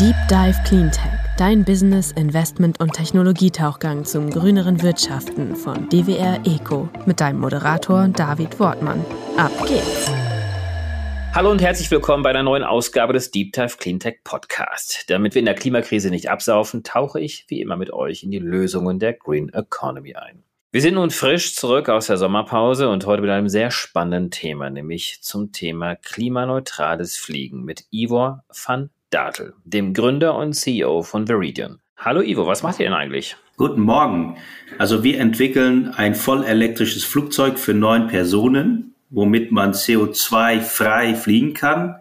Deep 0.00 0.16
Dive 0.28 0.60
Cleantech, 0.64 1.20
dein 1.38 1.64
Business, 1.64 2.10
Investment 2.10 2.80
und 2.80 2.94
Technologietauchgang 2.94 4.04
zum 4.04 4.28
grüneren 4.28 4.82
Wirtschaften 4.82 5.54
von 5.54 5.88
DWR 5.88 6.40
Eco 6.44 6.88
mit 7.06 7.20
deinem 7.20 7.38
Moderator 7.38 8.08
David 8.08 8.58
Wortmann. 8.58 9.04
Ab 9.36 9.52
geht's! 9.68 10.10
Hallo 11.32 11.52
und 11.52 11.62
herzlich 11.62 11.92
willkommen 11.92 12.24
bei 12.24 12.30
einer 12.30 12.42
neuen 12.42 12.64
Ausgabe 12.64 13.12
des 13.12 13.30
Deep 13.30 13.52
Dive 13.52 13.76
Cleantech 13.78 14.24
Podcast. 14.24 15.08
Damit 15.10 15.36
wir 15.36 15.38
in 15.38 15.46
der 15.46 15.54
Klimakrise 15.54 16.10
nicht 16.10 16.28
absaufen, 16.28 16.82
tauche 16.82 17.20
ich 17.20 17.44
wie 17.46 17.60
immer 17.60 17.76
mit 17.76 17.92
euch 17.92 18.24
in 18.24 18.32
die 18.32 18.40
Lösungen 18.40 18.98
der 18.98 19.12
Green 19.12 19.48
Economy 19.50 20.16
ein. 20.16 20.42
Wir 20.72 20.80
sind 20.80 20.94
nun 20.94 21.10
frisch 21.10 21.54
zurück 21.54 21.88
aus 21.88 22.08
der 22.08 22.16
Sommerpause 22.16 22.88
und 22.88 23.06
heute 23.06 23.22
mit 23.22 23.30
einem 23.30 23.48
sehr 23.48 23.70
spannenden 23.70 24.32
Thema, 24.32 24.70
nämlich 24.70 25.20
zum 25.22 25.52
Thema 25.52 25.94
klimaneutrales 25.94 27.16
Fliegen 27.16 27.62
mit 27.62 27.84
Ivor 27.92 28.42
van 28.48 28.90
Dartel, 29.14 29.54
dem 29.64 29.94
Gründer 29.94 30.36
und 30.36 30.54
CEO 30.54 31.02
von 31.02 31.28
Veridian. 31.28 31.78
Hallo 31.96 32.20
Ivo, 32.20 32.48
was 32.48 32.64
macht 32.64 32.80
ihr 32.80 32.86
denn 32.86 32.94
eigentlich? 32.94 33.36
Guten 33.56 33.80
Morgen. 33.80 34.36
Also 34.76 35.04
wir 35.04 35.20
entwickeln 35.20 35.94
ein 35.94 36.16
voll 36.16 36.42
elektrisches 36.42 37.04
Flugzeug 37.04 37.60
für 37.60 37.74
neun 37.74 38.08
Personen, 38.08 38.96
womit 39.10 39.52
man 39.52 39.70
CO2 39.70 40.60
frei 40.60 41.14
fliegen 41.14 41.54
kann, 41.54 41.94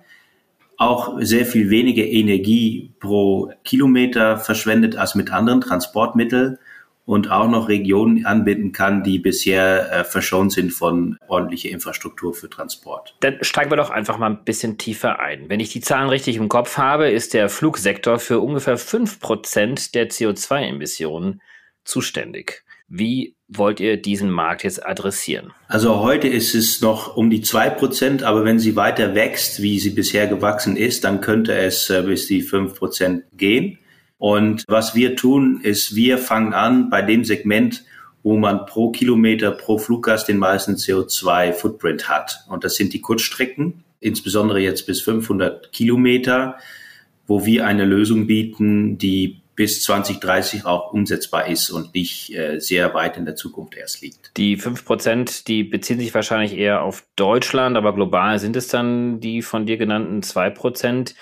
auch 0.77 1.19
sehr 1.19 1.45
viel 1.45 1.69
weniger 1.69 2.03
Energie 2.03 2.95
pro 2.99 3.51
Kilometer 3.63 4.37
verschwendet 4.37 4.95
als 4.95 5.13
mit 5.13 5.31
anderen 5.31 5.61
Transportmitteln 5.61 6.57
und 7.05 7.29
auch 7.29 7.49
noch 7.49 7.67
Regionen 7.67 8.25
anbinden 8.25 8.71
kann, 8.71 9.03
die 9.03 9.19
bisher 9.19 9.91
äh, 9.91 10.03
verschont 10.03 10.53
sind 10.53 10.71
von 10.71 11.17
ordentlicher 11.27 11.69
Infrastruktur 11.69 12.33
für 12.33 12.49
Transport. 12.49 13.15
Dann 13.19 13.37
steigen 13.41 13.71
wir 13.71 13.77
doch 13.77 13.89
einfach 13.89 14.17
mal 14.17 14.29
ein 14.29 14.43
bisschen 14.45 14.77
tiefer 14.77 15.19
ein. 15.19 15.49
Wenn 15.49 15.59
ich 15.59 15.69
die 15.69 15.81
Zahlen 15.81 16.09
richtig 16.09 16.37
im 16.37 16.49
Kopf 16.49 16.77
habe, 16.77 17.09
ist 17.09 17.33
der 17.33 17.49
Flugsektor 17.49 18.19
für 18.19 18.39
ungefähr 18.39 18.77
fünf 18.77 19.19
Prozent 19.19 19.95
der 19.95 20.09
CO2-Emissionen 20.09 21.41
zuständig. 21.83 22.63
Wie 22.87 23.35
wollt 23.47 23.79
ihr 23.79 23.97
diesen 23.97 24.29
Markt 24.29 24.63
jetzt 24.63 24.85
adressieren? 24.85 25.51
Also 25.67 25.99
heute 25.99 26.27
ist 26.27 26.53
es 26.53 26.81
noch 26.81 27.17
um 27.17 27.29
die 27.29 27.41
zwei 27.41 27.69
Prozent, 27.69 28.23
aber 28.23 28.45
wenn 28.45 28.59
sie 28.59 28.75
weiter 28.75 29.15
wächst, 29.15 29.61
wie 29.61 29.79
sie 29.79 29.89
bisher 29.89 30.27
gewachsen 30.27 30.77
ist, 30.77 31.03
dann 31.03 31.21
könnte 31.21 31.53
es 31.53 31.89
äh, 31.89 32.01
bis 32.03 32.27
die 32.27 32.41
fünf 32.41 32.75
Prozent 32.75 33.23
gehen. 33.33 33.79
Und 34.23 34.63
was 34.69 34.95
wir 34.95 35.17
tun, 35.17 35.59
ist, 35.63 35.97
wir 35.97 36.17
fangen 36.17 36.53
an 36.53 36.89
bei 36.89 37.01
dem 37.01 37.25
Segment, 37.25 37.83
wo 38.23 38.37
man 38.37 38.65
pro 38.65 38.89
Kilometer, 38.89 39.51
pro 39.51 39.77
Fluggast 39.77 40.29
den 40.29 40.37
meisten 40.37 40.75
CO2-Footprint 40.75 42.07
hat. 42.07 42.45
Und 42.47 42.63
das 42.63 42.75
sind 42.75 42.93
die 42.93 43.01
Kurzstrecken, 43.01 43.83
insbesondere 43.99 44.61
jetzt 44.61 44.87
bis 44.87 45.01
500 45.01 45.73
Kilometer, 45.73 46.55
wo 47.27 47.45
wir 47.45 47.67
eine 47.67 47.83
Lösung 47.83 48.25
bieten, 48.25 48.97
die 48.97 49.41
bis 49.55 49.83
2030 49.83 50.65
auch 50.65 50.93
umsetzbar 50.93 51.47
ist 51.47 51.69
und 51.69 51.93
nicht 51.93 52.35
äh, 52.35 52.59
sehr 52.59 52.93
weit 52.93 53.17
in 53.17 53.25
der 53.25 53.35
Zukunft 53.35 53.75
erst 53.75 54.01
liegt. 54.01 54.31
Die 54.37 54.57
fünf 54.57 54.83
Prozent, 54.85 55.47
die 55.47 55.63
beziehen 55.63 55.99
sich 55.99 56.13
wahrscheinlich 56.13 56.57
eher 56.57 56.81
auf 56.81 57.05
Deutschland, 57.15 57.77
aber 57.77 57.93
global 57.93 58.39
sind 58.39 58.55
es 58.55 58.67
dann 58.67 59.19
die 59.19 59.41
von 59.41 59.65
dir 59.65 59.77
genannten 59.77 60.23
zwei 60.23 60.49
Prozent. 60.49 61.15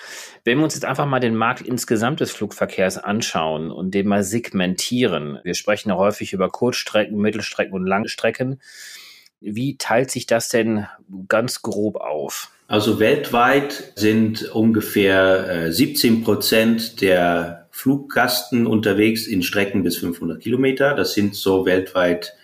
Wenn 0.43 0.57
wir 0.57 0.63
uns 0.63 0.75
jetzt 0.75 0.85
einfach 0.85 1.05
mal 1.05 1.19
den 1.19 1.35
Markt 1.35 1.61
insgesamt 1.61 2.19
des 2.19 2.31
Flugverkehrs 2.31 2.97
anschauen 2.97 3.69
und 3.69 3.93
den 3.93 4.07
mal 4.07 4.23
segmentieren, 4.23 5.39
wir 5.43 5.53
sprechen 5.53 5.89
ja 5.89 5.97
häufig 5.97 6.33
über 6.33 6.49
Kurzstrecken, 6.49 7.17
Mittelstrecken 7.17 7.73
und 7.73 7.85
Langstrecken. 7.85 8.61
Wie 9.41 9.77
teilt 9.77 10.11
sich 10.11 10.25
das 10.25 10.49
denn 10.49 10.87
ganz 11.27 11.61
grob 11.61 11.97
auf? 11.97 12.51
Also 12.67 12.99
weltweit 12.99 13.91
sind 13.95 14.43
ungefähr 14.43 15.65
äh, 15.65 15.71
17 15.73 16.23
Prozent 16.23 17.01
der 17.01 17.60
Fluggasten 17.81 18.67
unterwegs 18.67 19.25
in 19.25 19.41
Strecken 19.41 19.81
bis 19.81 19.97
500 19.97 20.39
Kilometer. 20.39 20.93
Das 20.93 21.15
sind 21.15 21.33
so 21.33 21.65
weltweit 21.65 22.35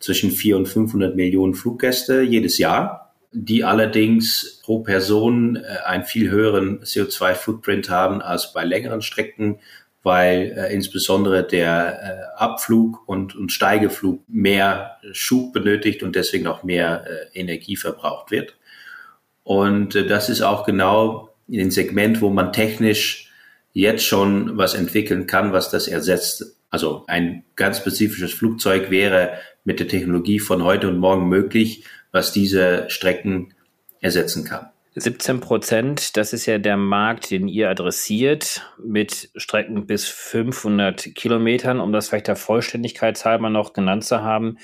zwischen 0.00 0.32
400 0.32 0.66
und 0.66 0.72
500 0.72 1.14
Millionen 1.14 1.54
Fluggäste 1.54 2.22
jedes 2.22 2.58
Jahr, 2.58 3.14
die 3.30 3.62
allerdings 3.62 4.60
pro 4.64 4.80
Person 4.80 5.54
äh, 5.54 5.86
einen 5.86 6.02
viel 6.02 6.28
höheren 6.28 6.80
CO2-Footprint 6.80 7.88
haben 7.88 8.20
als 8.20 8.52
bei 8.52 8.64
längeren 8.64 9.00
Strecken, 9.00 9.60
weil 10.02 10.56
äh, 10.56 10.74
insbesondere 10.74 11.46
der 11.46 12.32
äh, 12.36 12.42
Abflug 12.42 13.08
und, 13.08 13.36
und 13.36 13.52
Steigeflug 13.52 14.24
mehr 14.26 14.96
Schub 15.12 15.52
benötigt 15.52 16.02
und 16.02 16.16
deswegen 16.16 16.48
auch 16.48 16.64
mehr 16.64 17.04
äh, 17.06 17.38
Energie 17.38 17.76
verbraucht 17.76 18.32
wird. 18.32 18.56
Und 19.44 19.94
äh, 19.94 20.04
das 20.04 20.28
ist 20.28 20.42
auch 20.42 20.64
genau 20.64 21.28
in 21.46 21.58
dem 21.58 21.70
Segment, 21.70 22.20
wo 22.20 22.30
man 22.30 22.52
technisch 22.52 23.29
jetzt 23.72 24.04
schon 24.04 24.56
was 24.56 24.74
entwickeln 24.74 25.26
kann, 25.26 25.52
was 25.52 25.70
das 25.70 25.88
ersetzt. 25.88 26.56
Also 26.70 27.04
ein 27.06 27.44
ganz 27.56 27.78
spezifisches 27.78 28.32
Flugzeug 28.32 28.90
wäre 28.90 29.32
mit 29.64 29.80
der 29.80 29.88
Technologie 29.88 30.38
von 30.38 30.64
heute 30.64 30.88
und 30.88 30.98
morgen 30.98 31.28
möglich, 31.28 31.84
was 32.12 32.32
diese 32.32 32.88
Strecken 32.88 33.54
ersetzen 34.00 34.44
kann. 34.44 34.70
17 34.96 35.40
Prozent, 35.40 36.16
das 36.16 36.32
ist 36.32 36.46
ja 36.46 36.58
der 36.58 36.76
Markt, 36.76 37.30
den 37.30 37.46
ihr 37.46 37.70
adressiert, 37.70 38.66
mit 38.82 39.30
Strecken 39.36 39.86
bis 39.86 40.08
500 40.08 41.14
Kilometern, 41.14 41.80
um 41.80 41.92
das 41.92 42.08
vielleicht 42.08 42.26
der 42.26 42.34
Vollständigkeit 42.34 43.24
halber 43.24 43.50
noch 43.50 43.72
genannt 43.72 44.04
zu 44.04 44.22
haben. 44.22 44.58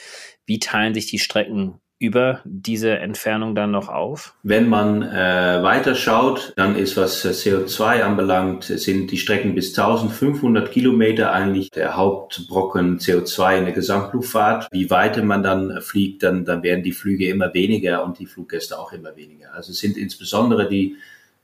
Wie 0.44 0.58
teilen 0.58 0.94
sich 0.94 1.06
die 1.06 1.20
Strecken 1.20 1.80
über 1.98 2.40
diese 2.44 2.98
Entfernung 2.98 3.54
dann 3.54 3.70
noch 3.70 3.88
auf? 3.88 4.34
Wenn 4.42 4.68
man 4.68 5.02
äh, 5.02 5.62
weiter 5.62 5.94
schaut, 5.94 6.52
dann 6.56 6.76
ist, 6.76 6.96
was 6.96 7.24
CO2 7.24 8.02
anbelangt, 8.02 8.64
sind 8.64 9.10
die 9.10 9.16
Strecken 9.16 9.54
bis 9.54 9.76
1500 9.78 10.70
Kilometer 10.70 11.32
eigentlich 11.32 11.70
der 11.70 11.96
Hauptbrocken 11.96 12.98
CO2 12.98 13.58
in 13.58 13.64
der 13.64 13.74
Gesamtluftfahrt. 13.74 14.68
Wie 14.72 14.90
weiter 14.90 15.22
man 15.22 15.42
dann 15.42 15.80
fliegt, 15.80 16.22
dann, 16.22 16.44
dann 16.44 16.62
werden 16.62 16.84
die 16.84 16.92
Flüge 16.92 17.28
immer 17.28 17.54
weniger 17.54 18.04
und 18.04 18.18
die 18.18 18.26
Fluggäste 18.26 18.78
auch 18.78 18.92
immer 18.92 19.16
weniger. 19.16 19.54
Also 19.54 19.72
es 19.72 19.78
sind 19.78 19.96
insbesondere 19.96 20.68
die 20.68 20.96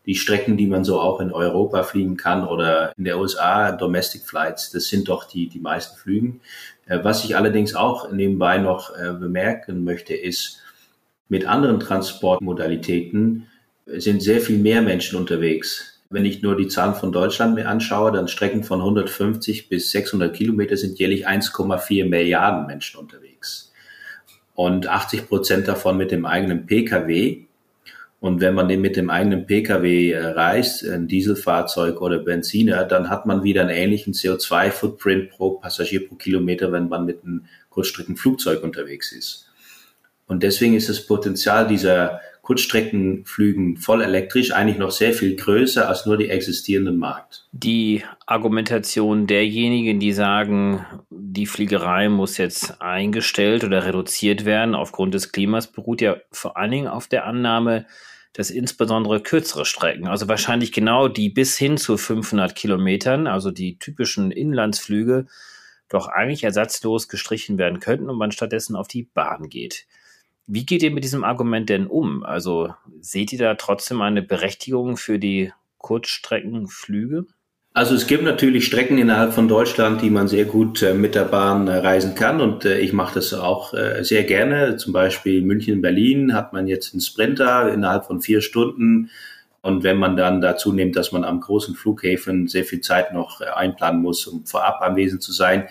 die 0.07 0.17
Strecken, 0.17 0.57
die 0.57 0.67
man 0.67 0.85
so 0.85 1.01
auch 1.01 1.21
in 1.21 1.33
Europa 1.33 1.85
fliegen 1.85 2.17
kann 2.17 2.47
oder 2.47 2.93
in 2.97 3.05
der 3.05 3.19
USA, 3.19 3.73
Domestic 3.73 4.23
Flights, 4.23 4.71
das 4.71 4.85
sind 4.85 5.09
doch 5.09 5.25
die, 5.25 5.49
die 5.49 5.61
meisten 5.61 5.97
Flügen. 5.97 6.41
Äh, 6.87 6.99
was 7.03 7.25
ich 7.25 7.37
allerdings 7.37 7.75
auch 7.75 8.11
nebenbei 8.13 8.59
noch 8.59 8.97
äh, 8.97 9.13
bemerken 9.13 9.85
möchte, 9.85 10.15
ist, 10.15 10.61
mit 11.29 11.47
anderen 11.47 11.81
Transportmodalitäten 11.81 13.47
sind 13.87 14.23
sehr 14.23 14.41
viel 14.41 14.59
mehr 14.59 14.83
Menschen 14.83 15.19
unterwegs. 15.19 16.03
Wenn 16.11 16.27
ich 16.27 16.43
nur 16.43 16.57
die 16.57 16.69
Zahlen 16.69 16.95
von 16.95 17.11
Deutschland 17.11 17.55
mir 17.55 17.69
anschaue, 17.69 18.13
dann 18.13 18.29
Strecken 18.29 18.65
von 18.65 18.81
150 18.81 19.71
bis 19.71 19.91
600 19.93 20.37
Kilometer 20.37 20.77
sind 20.77 20.99
jährlich 20.99 21.27
1,4 21.27 22.07
Milliarden 22.07 22.67
Menschen 22.67 23.01
unterwegs. 23.01 23.73
Und 24.55 24.89
80 24.89 25.29
Prozent 25.29 25.69
davon 25.69 25.97
mit 25.97 26.11
dem 26.11 26.27
eigenen 26.27 26.67
Pkw. 26.67 27.47
Und 28.23 28.41
wenn 28.41 28.55
man 28.55 28.69
den 28.69 28.81
mit 28.81 28.95
dem 28.95 29.11
eigenen 29.11 29.47
Pkw 29.47 30.13
äh, 30.13 30.25
reist, 30.25 30.89
ein 30.89 31.09
Dieselfahrzeug 31.09 32.01
oder 32.01 32.21
Benziner, 32.21 32.85
dann 32.85 33.11
hat 33.11 33.27
man 33.27 33.43
wieder 33.43 33.63
einen 33.63 33.71
ähnlichen 33.71 34.13
CO2-Footprint 34.13 35.31
pro 35.31 35.59
Passagier 35.59 36.07
pro 36.07 36.15
Kilometer, 36.15 36.71
wenn 36.71 36.89
man 36.89 37.05
mit 37.05 37.25
einem 37.25 37.47
Kurzstreckenflugzeug 37.71 38.63
unterwegs 38.63 39.11
ist. 39.11 39.51
Und 40.29 40.45
deswegen 40.45 40.75
ist 40.75 40.89
das 40.89 41.05
Potenzial 41.05 41.67
dieser 41.67 42.21
Kurzstreckenflügen 42.43 43.79
voll 43.79 44.03
elektrisch 44.03 44.53
eigentlich 44.53 44.79
noch 44.79 44.93
sehr 44.93 45.15
viel 45.15 45.35
größer 45.35 45.89
als 45.89 46.07
nur 46.07 46.17
die 46.17 46.29
existierenden 46.29 46.99
Markt. 46.99 47.49
Die 47.51 48.05
Argumentation 48.27 49.27
derjenigen, 49.27 49.99
die 49.99 50.13
sagen, 50.13 50.87
die 51.11 51.47
Fliegerei 51.47 52.09
muss 52.09 52.39
jetzt 52.39 52.81
eingestellt 52.81 53.65
oder 53.65 53.85
reduziert 53.85 54.45
werden 54.45 54.77
aufgrund 54.77 55.13
des 55.13 55.33
Klimas, 55.33 55.67
beruht 55.67 56.01
ja 56.01 56.19
vor 56.31 56.57
allen 56.57 56.71
Dingen 56.71 56.87
auf 56.87 57.09
der 57.09 57.27
Annahme, 57.27 57.85
dass 58.33 58.51
insbesondere 58.51 59.21
kürzere 59.21 59.65
Strecken, 59.67 60.07
also 60.07 60.29
wahrscheinlich 60.29 60.73
genau 60.73 61.09
die 61.09 61.29
bis 61.29 61.59
hin 61.59 61.77
zu 61.77 61.97
500 61.97 62.55
Kilometern, 62.55 63.27
also 63.27 63.51
die 63.51 63.79
typischen 63.79 64.31
Inlandsflüge, 64.31 65.27
doch 65.89 66.09
eigentlich 66.09 66.45
ersatzlos 66.45 67.09
gestrichen 67.09 67.59
werden 67.59 67.81
könnten 67.81 68.09
und 68.09 68.17
man 68.17 68.33
stattdessen 68.33 68.77
auf 68.77 68.89
die 68.89 69.03
Bahn 69.03 69.49
geht. 69.49 69.87
Wie 70.47 70.67
geht 70.67 70.83
ihr 70.83 70.91
mit 70.91 71.05
diesem 71.05 71.25
Argument 71.25 71.69
denn 71.69 71.87
um? 71.87 72.25
Also 72.25 72.75
seht 73.01 73.33
ihr 73.33 73.39
da 73.39 73.55
trotzdem 73.55 74.01
eine 74.01 74.23
Berechtigung 74.23 74.97
für 74.97 75.19
die 75.19 75.53
Kurzstreckenflüge? 75.79 77.27
Also 77.75 77.95
es 77.95 78.07
gibt 78.07 78.23
natürlich 78.23 78.67
Strecken 78.67 78.99
innerhalb 78.99 79.33
von 79.33 79.49
Deutschland, 79.49 80.03
die 80.03 80.11
man 80.11 80.29
sehr 80.29 80.45
gut 80.45 80.83
äh, 80.83 80.93
mit 80.93 81.15
der 81.15 81.25
Bahn 81.25 81.69
äh, 81.69 81.77
reisen 81.77 82.15
kann 82.15 82.43
und 82.43 82.67
äh, 82.67 82.79
ich 82.81 82.93
mache 82.93 83.15
das 83.15 83.33
auch 83.33 83.73
äh, 83.73 84.05
sehr 84.05 84.25
gerne. 84.25 84.77
Zum 84.77 84.93
Beispiel 84.93 85.41
München-Berlin 85.41 86.35
hat 86.35 86.53
man 86.53 86.69
jetzt 86.69 86.93
einen 86.93 87.01
Sprinter 87.01 87.73
innerhalb 87.73 88.05
von 88.05 88.21
vier 88.21 88.43
Stunden 88.43 89.09
und 89.63 89.85
wenn 89.85 89.97
man 89.97 90.19
dann 90.19 90.43
dazu 90.43 90.71
nimmt, 90.75 90.97
dass 90.97 91.13
man 91.13 91.25
am 91.25 91.41
großen 91.41 91.75
Flughäfen 91.75 92.47
sehr 92.47 92.65
viel 92.65 92.83
Zeit 92.83 93.15
noch 93.15 93.41
äh, 93.41 93.47
einplanen 93.47 94.03
muss, 94.03 94.27
um 94.27 94.45
vorab 94.45 94.83
anwesend 94.83 95.23
zu 95.23 95.33
sein, 95.33 95.67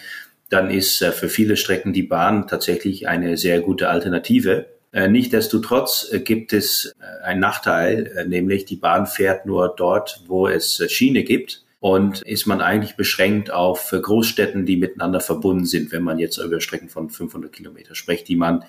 dann 0.49 0.71
ist 0.71 1.03
äh, 1.03 1.11
für 1.11 1.29
viele 1.29 1.55
Strecken 1.55 1.93
die 1.93 2.01
Bahn 2.01 2.47
tatsächlich 2.47 3.07
eine 3.07 3.37
sehr 3.37 3.61
gute 3.61 3.89
Alternative. 3.89 4.65
Nichtsdestotrotz 4.93 6.11
gibt 6.25 6.51
es 6.51 6.93
einen 7.23 7.39
Nachteil, 7.39 8.25
nämlich 8.27 8.65
die 8.65 8.75
Bahn 8.75 9.07
fährt 9.07 9.45
nur 9.45 9.73
dort, 9.77 10.21
wo 10.27 10.49
es 10.49 10.83
Schiene 10.91 11.23
gibt. 11.23 11.63
Und 11.81 12.21
ist 12.21 12.45
man 12.45 12.61
eigentlich 12.61 12.95
beschränkt 12.95 13.51
auf 13.51 13.89
Großstädten, 13.89 14.67
die 14.67 14.77
miteinander 14.77 15.19
verbunden 15.19 15.65
sind, 15.65 15.91
wenn 15.91 16.03
man 16.03 16.19
jetzt 16.19 16.37
über 16.37 16.61
Strecken 16.61 16.89
von 16.89 17.09
500 17.09 17.51
Kilometer 17.51 17.95
spricht, 17.95 18.27
die 18.27 18.35
man 18.35 18.63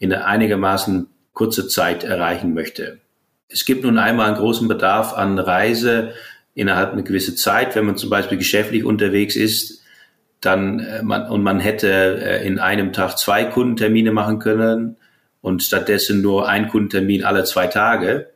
in 0.00 0.12
einigermaßen 0.12 1.06
kurzer 1.32 1.68
Zeit 1.68 2.02
erreichen 2.02 2.54
möchte. 2.54 2.98
Es 3.48 3.66
gibt 3.66 3.84
nun 3.84 3.98
einmal 3.98 4.26
einen 4.26 4.36
großen 4.36 4.66
Bedarf 4.66 5.14
an 5.14 5.38
Reise 5.38 6.12
innerhalb 6.54 6.92
einer 6.92 7.02
gewissen 7.02 7.36
Zeit, 7.36 7.76
wenn 7.76 7.86
man 7.86 7.96
zum 7.96 8.10
Beispiel 8.10 8.36
geschäftlich 8.36 8.82
unterwegs 8.82 9.36
ist, 9.36 9.84
dann 10.40 10.80
äh, 10.80 11.02
man 11.04 11.28
und 11.30 11.44
man 11.44 11.60
hätte 11.60 12.20
äh, 12.20 12.44
in 12.44 12.58
einem 12.58 12.92
Tag 12.92 13.16
zwei 13.16 13.44
Kundentermine 13.44 14.10
machen 14.10 14.40
können 14.40 14.96
und 15.40 15.62
stattdessen 15.62 16.20
nur 16.20 16.48
ein 16.48 16.68
Kundentermin 16.68 17.22
alle 17.22 17.44
zwei 17.44 17.68
Tage, 17.68 18.30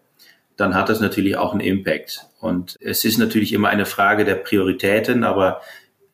dann 0.60 0.74
hat 0.74 0.88
das 0.88 1.00
natürlich 1.00 1.36
auch 1.36 1.52
einen 1.52 1.60
Impact. 1.60 2.26
Und 2.40 2.76
es 2.80 3.04
ist 3.04 3.18
natürlich 3.18 3.52
immer 3.52 3.68
eine 3.68 3.86
Frage 3.86 4.24
der 4.24 4.34
Prioritäten, 4.34 5.24
aber 5.24 5.60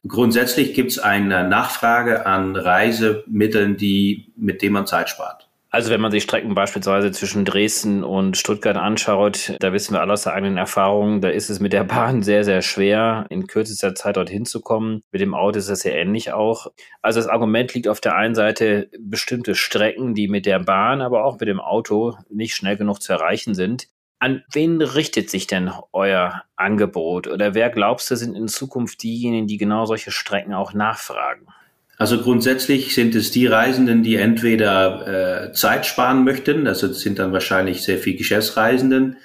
grundsätzlich 0.07 0.75
gibt 0.75 0.93
es 0.93 0.99
eine 0.99 1.49
Nachfrage 1.49 2.27
an 2.27 2.57
Reisemitteln, 2.57 3.77
die, 3.77 4.33
mit 4.37 4.63
denen 4.63 4.75
man 4.75 4.87
Zeit 4.87 5.11
spart. 5.11 5.47
Also 5.77 5.91
wenn 5.91 6.01
man 6.01 6.11
sich 6.11 6.23
Strecken 6.23 6.55
beispielsweise 6.55 7.11
zwischen 7.11 7.45
Dresden 7.45 8.03
und 8.03 8.39
Stuttgart 8.39 8.79
anschaut, 8.79 9.57
da 9.61 9.75
wissen 9.75 9.93
wir 9.93 10.01
alle 10.01 10.15
aus 10.15 10.23
der 10.23 10.33
eigenen 10.33 10.57
Erfahrung, 10.57 11.21
da 11.21 11.29
ist 11.29 11.51
es 11.51 11.61
mit 11.61 11.75
der 11.75 11.85
Bahn 11.85 12.23
sehr, 12.23 12.45
sehr 12.45 12.63
schwer, 12.63 13.27
in 13.29 13.47
kürzester 13.47 13.95
Zeit 13.95 14.17
dorthin 14.17 14.47
zu 14.47 14.63
kommen. 14.63 15.03
Mit 15.11 15.21
dem 15.21 15.35
Auto 15.35 15.59
ist 15.59 15.69
das 15.69 15.83
ja 15.83 15.91
ähnlich 15.91 16.33
auch. 16.33 16.69
Also 17.03 17.21
das 17.21 17.29
Argument 17.29 17.75
liegt 17.75 17.89
auf 17.89 18.01
der 18.01 18.17
einen 18.17 18.35
Seite 18.35 18.89
bestimmte 18.99 19.55
Strecken, 19.55 20.15
die 20.15 20.29
mit 20.29 20.47
der 20.47 20.61
Bahn, 20.61 21.03
aber 21.03 21.25
auch 21.25 21.39
mit 21.41 21.49
dem 21.49 21.61
Auto 21.61 22.17
nicht 22.31 22.55
schnell 22.55 22.79
genug 22.79 23.03
zu 23.03 23.13
erreichen 23.13 23.55
sind. 23.55 23.89
An 24.19 24.43
wen 24.51 24.81
richtet 24.81 25.29
sich 25.29 25.47
denn 25.47 25.71
euer 25.93 26.43
Angebot? 26.57 27.27
Oder 27.29 27.55
wer 27.55 27.69
glaubst 27.71 28.11
du 28.11 28.17
sind 28.17 28.35
in 28.35 28.49
Zukunft 28.49 29.03
diejenigen, 29.03 29.47
die 29.47 29.59
genau 29.59 29.85
solche 29.85 30.11
Strecken 30.11 30.55
auch 30.55 30.73
nachfragen? 30.73 31.47
Also 31.99 32.21
grundsätzlich 32.21 32.95
sind 32.95 33.15
es 33.15 33.31
die 33.31 33.47
Reisenden, 33.47 34.03
die 34.03 34.17
entweder 34.17 35.49
äh, 35.49 35.53
Zeit 35.53 35.87
sparen 35.87 36.25
möchten, 36.25 36.65
das 36.65 36.81
sind 36.81 37.19
dann 37.19 37.33
wahrscheinlich 37.33 37.83
sehr 37.83 37.99
viel 37.99 38.17
Geschäftsreisenden. 38.17 39.17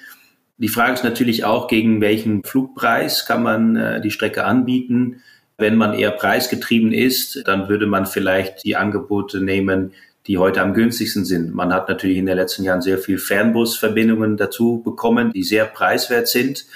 Die 0.56 0.68
Frage 0.68 0.94
ist 0.94 1.04
natürlich 1.04 1.44
auch, 1.44 1.68
gegen 1.68 2.00
welchen 2.00 2.44
Flugpreis 2.44 3.26
kann 3.26 3.42
man 3.42 3.76
äh, 3.76 4.00
die 4.00 4.10
Strecke 4.10 4.44
anbieten. 4.44 5.22
Wenn 5.58 5.76
man 5.76 5.92
eher 5.92 6.12
preisgetrieben 6.12 6.92
ist, 6.92 7.46
dann 7.46 7.68
würde 7.68 7.86
man 7.86 8.06
vielleicht 8.06 8.64
die 8.64 8.76
Angebote 8.76 9.42
nehmen, 9.42 9.92
die 10.26 10.38
heute 10.38 10.60
am 10.60 10.74
günstigsten 10.74 11.24
sind. 11.24 11.54
Man 11.54 11.72
hat 11.72 11.88
natürlich 11.88 12.18
in 12.18 12.26
den 12.26 12.36
letzten 12.36 12.64
Jahren 12.64 12.82
sehr 12.82 12.98
viel 12.98 13.18
Fernbusverbindungen 13.18 14.36
dazu 14.36 14.82
bekommen, 14.84 15.32
die 15.32 15.42
sehr 15.42 15.64
preiswert 15.64 16.28
sind 16.28 16.66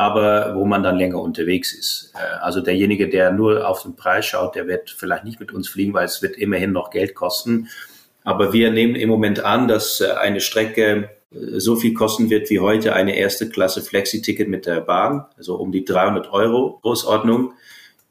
aber 0.00 0.54
wo 0.54 0.64
man 0.64 0.82
dann 0.82 0.96
länger 0.96 1.20
unterwegs 1.20 1.74
ist. 1.74 2.12
Äh, 2.14 2.38
also 2.40 2.60
derjenige, 2.62 3.08
der 3.08 3.32
nur 3.32 3.68
auf 3.68 3.82
den 3.82 3.96
Preis 3.96 4.26
schaut, 4.26 4.54
der 4.54 4.66
wird 4.66 4.90
vielleicht 4.90 5.24
nicht 5.24 5.40
mit 5.40 5.52
uns 5.52 5.68
fliegen, 5.68 5.92
weil 5.92 6.06
es 6.06 6.22
wird 6.22 6.36
immerhin 6.36 6.72
noch 6.72 6.90
Geld 6.90 7.14
kosten. 7.14 7.68
Aber 8.24 8.52
wir 8.52 8.70
nehmen 8.70 8.94
im 8.94 9.10
Moment 9.10 9.44
an, 9.44 9.68
dass 9.68 10.00
äh, 10.00 10.12
eine 10.12 10.40
Strecke 10.40 11.10
äh, 11.32 11.58
so 11.58 11.76
viel 11.76 11.92
kosten 11.92 12.30
wird 12.30 12.48
wie 12.48 12.60
heute 12.60 12.94
eine 12.94 13.14
erste 13.16 13.50
Klasse 13.50 13.82
Flexi-Ticket 13.82 14.48
mit 14.48 14.64
der 14.64 14.80
Bahn, 14.80 15.26
also 15.36 15.56
um 15.56 15.70
die 15.70 15.84
300 15.84 16.32
Euro 16.32 16.78
Großordnung. 16.80 17.52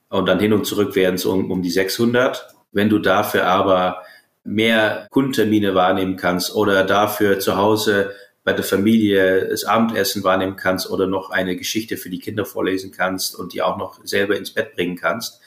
Und 0.10 0.28
dann 0.28 0.40
hin 0.40 0.54
und 0.54 0.66
zurück 0.66 0.96
werden 0.96 1.16
es 1.16 1.26
um, 1.26 1.50
um 1.50 1.64
die 1.64 1.72
600. 1.72 2.54
Wenn 2.72 2.90
du 2.90 3.00
dafür 3.00 3.46
aber 3.46 4.04
mehr 4.50 5.08
Kundentermine 5.12 5.76
wahrnehmen 5.76 6.18
kannst 6.18 6.56
oder 6.56 6.84
dafür 6.84 7.40
zu 7.40 7.56
Hause 7.56 8.12
bei 8.44 8.54
der 8.54 8.64
Familie 8.64 9.48
das 9.48 9.64
Abendessen 9.64 10.24
wahrnehmen 10.24 10.56
kannst 10.56 10.90
oder 10.90 11.06
noch 11.06 11.30
eine 11.30 11.56
Geschichte 11.56 11.98
für 11.98 12.10
die 12.10 12.20
Kinder 12.20 12.46
vorlesen 12.46 12.92
kannst 12.92 13.36
und 13.38 13.54
die 13.54 13.62
auch 13.62 13.78
noch 13.78 14.04
selber 14.04 14.36
ins 14.38 14.52
Bett 14.52 14.76
bringen 14.76 14.96
kannst 14.96 15.40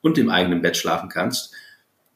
und 0.00 0.18
im 0.18 0.30
eigenen 0.30 0.60
Bett 0.60 0.76
schlafen 0.76 1.08
kannst, 1.08 1.52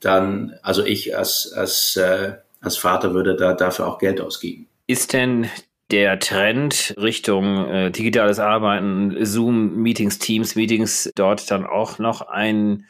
dann, 0.01 0.55
also 0.63 0.85
ich 0.85 1.17
als, 1.17 1.53
als, 1.55 1.97
äh, 1.97 2.33
als 2.61 2.77
Vater 2.77 3.15
würde 3.15 3.37
da 3.37 3.55
dafür 3.55 3.87
auch 3.87 3.99
Geld 3.99 4.21
ausgeben. 4.21 4.67
Ist 4.89 5.13
denn 5.13 5.49
der 5.93 6.19
Trend 6.19 6.95
Richtung 6.97 7.69
äh, 7.69 7.91
digitales 7.91 8.41
Arbeiten, 8.41 9.25
Zoom-Meetings, 9.25 10.19
Teams-Meetings 10.19 11.13
dort 11.15 11.51
dann 11.51 11.67
auch 11.67 11.99
noch 11.99 12.23
ein, 12.23 12.87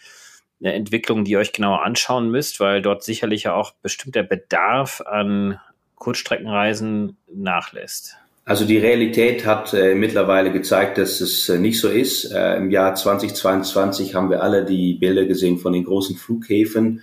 eine 0.62 0.74
Entwicklung, 0.74 1.24
die 1.24 1.32
ihr 1.32 1.38
euch 1.38 1.52
genauer 1.52 1.82
anschauen 1.82 2.30
müsst, 2.30 2.60
weil 2.60 2.82
dort 2.82 3.02
sicherlich 3.02 3.44
ja 3.44 3.54
auch 3.54 3.72
bestimmter 3.82 4.22
Bedarf 4.22 5.00
an 5.00 5.58
Kurzstreckenreisen 5.96 7.16
nachlässt? 7.32 8.16
Also 8.44 8.64
die 8.64 8.78
Realität 8.78 9.46
hat 9.46 9.72
äh, 9.72 9.94
mittlerweile 9.94 10.50
gezeigt, 10.50 10.98
dass 10.98 11.20
es 11.20 11.48
äh, 11.48 11.58
nicht 11.58 11.78
so 11.78 11.88
ist. 11.88 12.32
Äh, 12.32 12.56
Im 12.56 12.70
Jahr 12.70 12.94
2022 12.94 14.16
haben 14.16 14.30
wir 14.30 14.42
alle 14.42 14.64
die 14.64 14.94
Bilder 14.94 15.26
gesehen 15.26 15.58
von 15.58 15.72
den 15.72 15.84
großen 15.84 16.16
Flughäfen, 16.16 17.02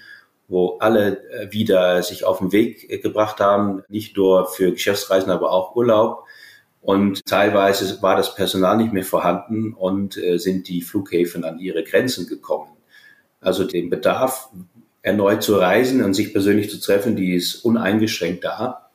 wo 0.50 0.77
alle 0.79 1.23
äh, 1.29 1.51
wieder 1.53 2.03
sich 2.03 2.25
auf 2.25 2.39
den 2.39 2.51
Weg 2.51 2.89
äh, 2.89 2.97
gebracht 2.97 3.39
haben, 3.39 3.83
nicht 3.88 4.17
nur 4.17 4.47
für 4.47 4.73
Geschäftsreisen, 4.73 5.31
aber 5.31 5.51
auch 5.51 5.77
Urlaub. 5.77 6.25
Und 6.81 7.25
teilweise 7.25 8.01
war 8.01 8.17
das 8.17 8.35
Personal 8.35 8.75
nicht 8.75 8.91
mehr 8.91 9.03
vorhanden 9.03 9.73
und 9.73 10.17
äh, 10.17 10.38
sind 10.39 10.67
die 10.67 10.81
Flughäfen 10.81 11.45
an 11.45 11.59
ihre 11.59 11.83
Grenzen 11.83 12.27
gekommen. 12.27 12.69
Also 13.41 13.63
den 13.63 13.89
Bedarf, 13.89 14.50
erneut 15.01 15.44
zu 15.44 15.56
reisen 15.56 16.03
und 16.03 16.13
sich 16.13 16.33
persönlich 16.33 16.69
zu 16.69 16.80
treffen, 16.80 17.15
die 17.15 17.33
ist 17.33 17.63
uneingeschränkt 17.63 18.44
da. 18.44 18.89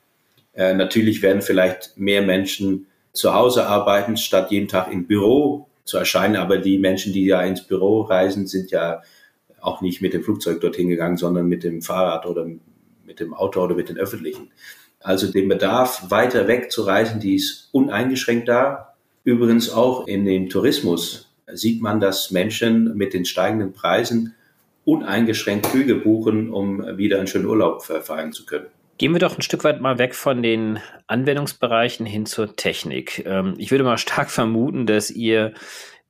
Äh, 0.53 0.73
natürlich 0.73 1.21
werden 1.21 1.41
vielleicht 1.41 1.97
mehr 1.97 2.21
Menschen 2.21 2.87
zu 3.11 3.33
Hause 3.33 3.65
arbeiten, 3.67 4.17
statt 4.17 4.51
jeden 4.51 4.67
Tag 4.67 4.91
im 4.91 5.07
Büro 5.07 5.67
zu 5.83 5.97
erscheinen. 5.97 6.35
Aber 6.35 6.57
die 6.57 6.77
Menschen, 6.77 7.13
die 7.13 7.25
ja 7.25 7.41
ins 7.41 7.65
Büro 7.65 8.01
reisen, 8.01 8.47
sind 8.47 8.71
ja 8.71 9.01
auch 9.59 9.81
nicht 9.81 10.01
mit 10.01 10.13
dem 10.13 10.23
Flugzeug 10.23 10.61
dorthin 10.61 10.89
gegangen, 10.89 11.17
sondern 11.17 11.47
mit 11.47 11.63
dem 11.63 11.81
Fahrrad 11.81 12.25
oder 12.25 12.45
mit 13.03 13.19
dem 13.19 13.33
Auto 13.33 13.61
oder 13.61 13.75
mit 13.75 13.89
den 13.89 13.97
öffentlichen. 13.97 14.51
Also 14.99 15.31
den 15.31 15.47
Bedarf, 15.47 16.09
weiter 16.09 16.47
weg 16.47 16.71
zu 16.71 16.83
reisen, 16.83 17.19
die 17.19 17.35
ist 17.35 17.69
uneingeschränkt 17.71 18.47
da. 18.47 18.95
Übrigens 19.23 19.71
auch 19.71 20.07
in 20.07 20.25
dem 20.25 20.49
Tourismus 20.49 21.34
sieht 21.51 21.81
man, 21.81 21.99
dass 21.99 22.31
Menschen 22.31 22.95
mit 22.95 23.13
den 23.13 23.25
steigenden 23.25 23.73
Preisen 23.73 24.35
uneingeschränkt 24.83 25.67
Flüge 25.67 25.95
buchen, 25.95 26.51
um 26.51 26.97
wieder 26.97 27.17
einen 27.17 27.27
schönen 27.27 27.45
Urlaub 27.45 27.83
verfallen 27.83 28.31
zu 28.31 28.45
können. 28.45 28.67
Gehen 28.97 29.11
wir 29.11 29.19
doch 29.19 29.37
ein 29.37 29.41
Stück 29.41 29.63
weit 29.63 29.81
mal 29.81 29.97
weg 29.97 30.15
von 30.15 30.41
den 30.41 30.79
Anwendungsbereichen 31.07 32.05
hin 32.05 32.25
zur 32.25 32.55
Technik. 32.55 33.25
Ähm, 33.25 33.55
ich 33.57 33.71
würde 33.71 33.83
mal 33.83 33.97
stark 33.97 34.31
vermuten, 34.31 34.85
dass 34.85 35.11
ihr 35.11 35.53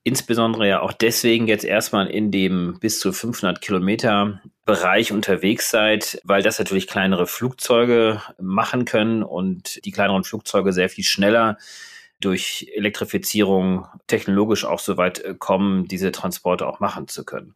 insbesondere 0.03 0.67
ja 0.67 0.81
auch 0.81 0.93
deswegen 0.93 1.47
jetzt 1.47 1.65
erstmal 1.65 2.07
in 2.07 2.29
dem 2.29 2.77
bis 2.79 2.99
zu 2.99 3.11
500 3.11 3.59
Kilometer 3.59 4.39
Bereich 4.63 5.11
unterwegs 5.11 5.71
seid, 5.71 6.21
weil 6.23 6.43
das 6.43 6.59
natürlich 6.59 6.85
kleinere 6.85 7.25
Flugzeuge 7.25 8.21
machen 8.39 8.85
können 8.85 9.23
und 9.23 9.83
die 9.83 9.91
kleineren 9.91 10.23
Flugzeuge 10.23 10.73
sehr 10.73 10.89
viel 10.89 11.03
schneller 11.03 11.57
durch 12.19 12.71
Elektrifizierung 12.75 13.87
technologisch 14.07 14.65
auch 14.65 14.79
so 14.79 14.97
weit 14.97 15.19
äh, 15.19 15.35
kommen, 15.37 15.87
diese 15.87 16.11
Transporte 16.11 16.67
auch 16.67 16.79
machen 16.79 17.07
zu 17.07 17.25
können 17.25 17.55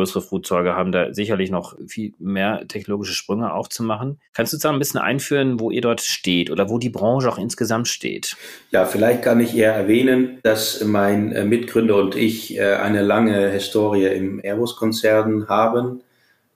größere 0.00 0.22
Flugzeuge 0.22 0.74
haben 0.74 0.92
da 0.92 1.12
sicherlich 1.12 1.50
noch 1.50 1.76
viel 1.86 2.14
mehr 2.18 2.66
technologische 2.68 3.12
Sprünge 3.12 3.52
auch 3.52 3.68
zu 3.68 3.82
machen. 3.82 4.18
Kannst 4.32 4.52
du 4.52 4.56
da 4.56 4.70
ein 4.70 4.78
bisschen 4.78 5.00
einführen, 5.00 5.60
wo 5.60 5.70
ihr 5.70 5.82
dort 5.82 6.00
steht 6.00 6.50
oder 6.50 6.70
wo 6.70 6.78
die 6.78 6.88
Branche 6.88 7.28
auch 7.28 7.36
insgesamt 7.36 7.86
steht? 7.86 8.36
Ja, 8.70 8.86
vielleicht 8.86 9.22
kann 9.22 9.40
ich 9.40 9.54
eher 9.54 9.74
erwähnen, 9.74 10.38
dass 10.42 10.82
mein 10.82 11.32
äh, 11.32 11.44
Mitgründer 11.44 11.96
und 11.96 12.14
ich 12.16 12.56
äh, 12.56 12.76
eine 12.76 13.02
lange 13.02 13.50
Historie 13.50 14.06
im 14.06 14.40
Airbus-Konzern 14.42 15.48
haben 15.48 16.02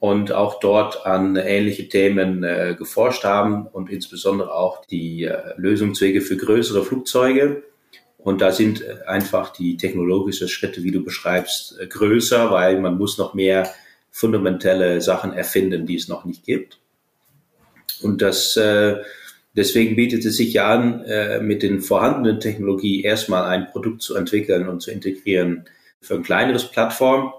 und 0.05 0.33
auch 0.33 0.61
dort 0.61 1.07
an 1.07 1.35
ähnliche 1.37 1.89
Themen 1.89 2.45
äh, 2.45 2.75
geforscht 2.79 3.25
haben 3.25 3.67
und 3.67 3.89
insbesondere 3.89 4.53
auch 4.53 4.85
die 4.85 5.31
Lösungswege 5.57 6.21
für 6.21 6.37
größere 6.37 6.85
Flugzeuge. 6.85 7.63
Und 8.19 8.43
da 8.43 8.53
sind 8.53 8.83
äh, 8.83 8.97
einfach 9.07 9.49
die 9.51 9.79
technologischen 9.79 10.47
Schritte, 10.49 10.83
wie 10.83 10.91
du 10.91 11.03
beschreibst, 11.03 11.81
äh, 11.81 11.87
größer, 11.87 12.51
weil 12.51 12.83
man 12.83 12.99
muss 12.99 13.17
noch 13.17 13.33
mehr 13.33 13.73
fundamentelle 14.11 15.01
Sachen 15.01 15.33
erfinden, 15.33 15.87
die 15.87 15.97
es 15.97 16.07
noch 16.07 16.27
nicht 16.27 16.45
gibt. 16.45 16.81
Und 18.03 18.21
das, 18.21 18.59
äh, 18.59 18.97
deswegen 19.57 19.97
bietet 19.97 20.27
es 20.27 20.37
sich 20.37 20.53
ja 20.53 20.69
an, 20.69 21.47
mit 21.47 21.63
den 21.63 21.81
vorhandenen 21.81 22.41
Technologie 22.41 23.03
erstmal 23.03 23.45
ein 23.45 23.71
Produkt 23.71 24.03
zu 24.03 24.17
entwickeln 24.17 24.69
und 24.69 24.83
zu 24.83 24.91
integrieren 24.91 25.65
für 26.03 26.17
ein 26.17 26.23
kleineres 26.23 26.71
Plattform. 26.71 27.33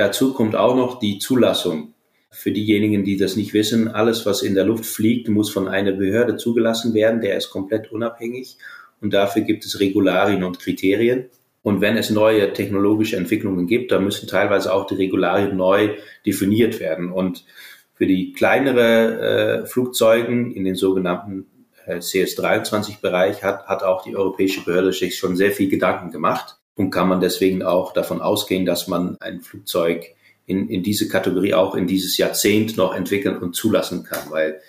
Dazu 0.00 0.32
kommt 0.32 0.56
auch 0.56 0.74
noch 0.74 0.98
die 0.98 1.18
Zulassung. 1.18 1.92
Für 2.30 2.52
diejenigen, 2.52 3.04
die 3.04 3.18
das 3.18 3.36
nicht 3.36 3.52
wissen, 3.52 3.86
alles, 3.86 4.24
was 4.24 4.40
in 4.40 4.54
der 4.54 4.64
Luft 4.64 4.86
fliegt, 4.86 5.28
muss 5.28 5.50
von 5.50 5.68
einer 5.68 5.92
Behörde 5.92 6.38
zugelassen 6.38 6.94
werden. 6.94 7.20
Der 7.20 7.36
ist 7.36 7.50
komplett 7.50 7.92
unabhängig 7.92 8.56
und 9.02 9.12
dafür 9.12 9.42
gibt 9.42 9.66
es 9.66 9.78
Regularien 9.78 10.42
und 10.42 10.58
Kriterien. 10.58 11.26
Und 11.60 11.82
wenn 11.82 11.98
es 11.98 12.08
neue 12.08 12.50
technologische 12.54 13.18
Entwicklungen 13.18 13.66
gibt, 13.66 13.92
dann 13.92 14.04
müssen 14.04 14.26
teilweise 14.26 14.72
auch 14.72 14.86
die 14.86 14.94
Regularien 14.94 15.54
neu 15.54 15.90
definiert 16.24 16.80
werden. 16.80 17.12
Und 17.12 17.44
für 17.92 18.06
die 18.06 18.32
kleinere 18.32 19.64
äh, 19.64 19.66
Flugzeugen 19.66 20.50
in 20.50 20.64
den 20.64 20.76
sogenannten 20.76 21.44
äh, 21.84 21.96
CS23-Bereich 21.96 23.42
hat, 23.42 23.66
hat 23.66 23.82
auch 23.82 24.02
die 24.02 24.16
europäische 24.16 24.64
Behörde 24.64 24.94
sich 24.94 25.18
schon 25.18 25.36
sehr 25.36 25.50
viel 25.50 25.68
Gedanken 25.68 26.10
gemacht. 26.10 26.56
Und 26.76 26.90
kann 26.90 27.08
man 27.08 27.20
deswegen 27.20 27.62
auch 27.62 27.92
davon 27.92 28.20
ausgehen, 28.20 28.64
dass 28.64 28.88
man 28.88 29.16
ein 29.20 29.40
Flugzeug 29.40 30.14
in, 30.46 30.68
in 30.68 30.82
diese 30.82 31.08
Kategorie 31.08 31.54
auch 31.54 31.74
in 31.74 31.86
dieses 31.86 32.16
Jahrzehnt 32.16 32.76
noch 32.76 32.94
entwickeln 32.94 33.38
und 33.38 33.54
zulassen 33.54 34.04
kann, 34.04 34.30
weil 34.30 34.60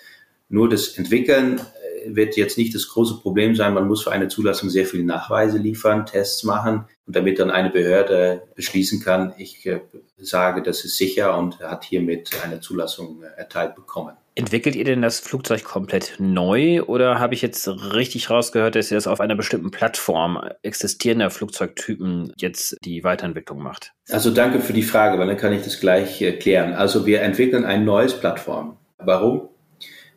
nur 0.48 0.68
das 0.68 0.96
Entwickeln 0.98 1.60
wird 2.06 2.36
jetzt 2.36 2.58
nicht 2.58 2.74
das 2.74 2.88
große 2.88 3.20
Problem 3.20 3.54
sein. 3.54 3.74
Man 3.74 3.88
muss 3.88 4.02
für 4.02 4.12
eine 4.12 4.28
Zulassung 4.28 4.70
sehr 4.70 4.86
viele 4.86 5.04
Nachweise 5.04 5.58
liefern, 5.58 6.06
Tests 6.06 6.44
machen 6.44 6.84
und 7.06 7.16
damit 7.16 7.38
dann 7.38 7.50
eine 7.50 7.70
Behörde 7.70 8.42
beschließen 8.54 9.00
kann, 9.00 9.34
ich 9.38 9.66
äh, 9.66 9.80
sage, 10.16 10.62
das 10.62 10.84
ist 10.84 10.96
sicher 10.96 11.36
und 11.36 11.60
hat 11.60 11.84
hiermit 11.84 12.30
eine 12.44 12.60
Zulassung 12.60 13.22
äh, 13.22 13.38
erteilt 13.38 13.74
bekommen. 13.74 14.16
Entwickelt 14.34 14.76
ihr 14.76 14.84
denn 14.84 15.02
das 15.02 15.20
Flugzeug 15.20 15.62
komplett 15.62 16.14
neu 16.18 16.82
oder 16.84 17.18
habe 17.18 17.34
ich 17.34 17.42
jetzt 17.42 17.68
richtig 17.68 18.30
rausgehört, 18.30 18.74
dass 18.76 18.90
ihr 18.90 18.96
das 18.96 19.06
auf 19.06 19.20
einer 19.20 19.34
bestimmten 19.36 19.70
Plattform 19.70 20.40
existierender 20.62 21.28
Flugzeugtypen 21.28 22.32
jetzt 22.38 22.78
die 22.82 23.04
Weiterentwicklung 23.04 23.62
macht? 23.62 23.92
Also 24.08 24.30
danke 24.30 24.60
für 24.60 24.72
die 24.72 24.82
Frage, 24.82 25.18
weil 25.18 25.26
dann 25.26 25.36
kann 25.36 25.52
ich 25.52 25.64
das 25.64 25.80
gleich 25.80 26.22
erklären. 26.22 26.72
Also 26.72 27.04
wir 27.04 27.20
entwickeln 27.20 27.66
ein 27.66 27.84
neues 27.84 28.18
Plattform. 28.18 28.78
Warum? 28.96 29.50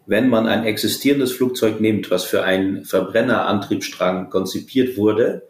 Wenn 0.07 0.29
man 0.29 0.47
ein 0.47 0.65
existierendes 0.65 1.31
Flugzeug 1.31 1.81
nimmt, 1.81 2.12
was 2.12 2.24
für 2.24 2.43
einen 2.43 2.85
Verbrennerantriebsstrang 2.85 4.29
konzipiert 4.29 4.97
wurde, 4.97 5.47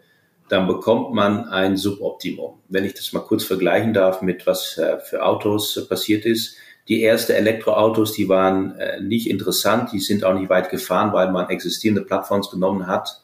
dann 0.48 0.66
bekommt 0.66 1.12
man 1.12 1.48
ein 1.48 1.76
Suboptimum. 1.76 2.60
Wenn 2.68 2.84
ich 2.84 2.94
das 2.94 3.12
mal 3.12 3.20
kurz 3.20 3.44
vergleichen 3.44 3.92
darf 3.92 4.22
mit 4.22 4.46
was 4.46 4.78
äh, 4.78 4.98
für 5.00 5.24
Autos 5.24 5.86
passiert 5.88 6.24
ist, 6.24 6.56
die 6.88 7.02
ersten 7.02 7.32
Elektroautos, 7.32 8.12
die 8.12 8.28
waren 8.28 8.76
äh, 8.78 9.00
nicht 9.00 9.28
interessant, 9.28 9.90
die 9.92 9.98
sind 9.98 10.24
auch 10.24 10.34
nicht 10.34 10.48
weit 10.48 10.70
gefahren, 10.70 11.12
weil 11.12 11.32
man 11.32 11.50
existierende 11.50 12.02
Plattforms 12.02 12.50
genommen 12.50 12.86
hat 12.86 13.22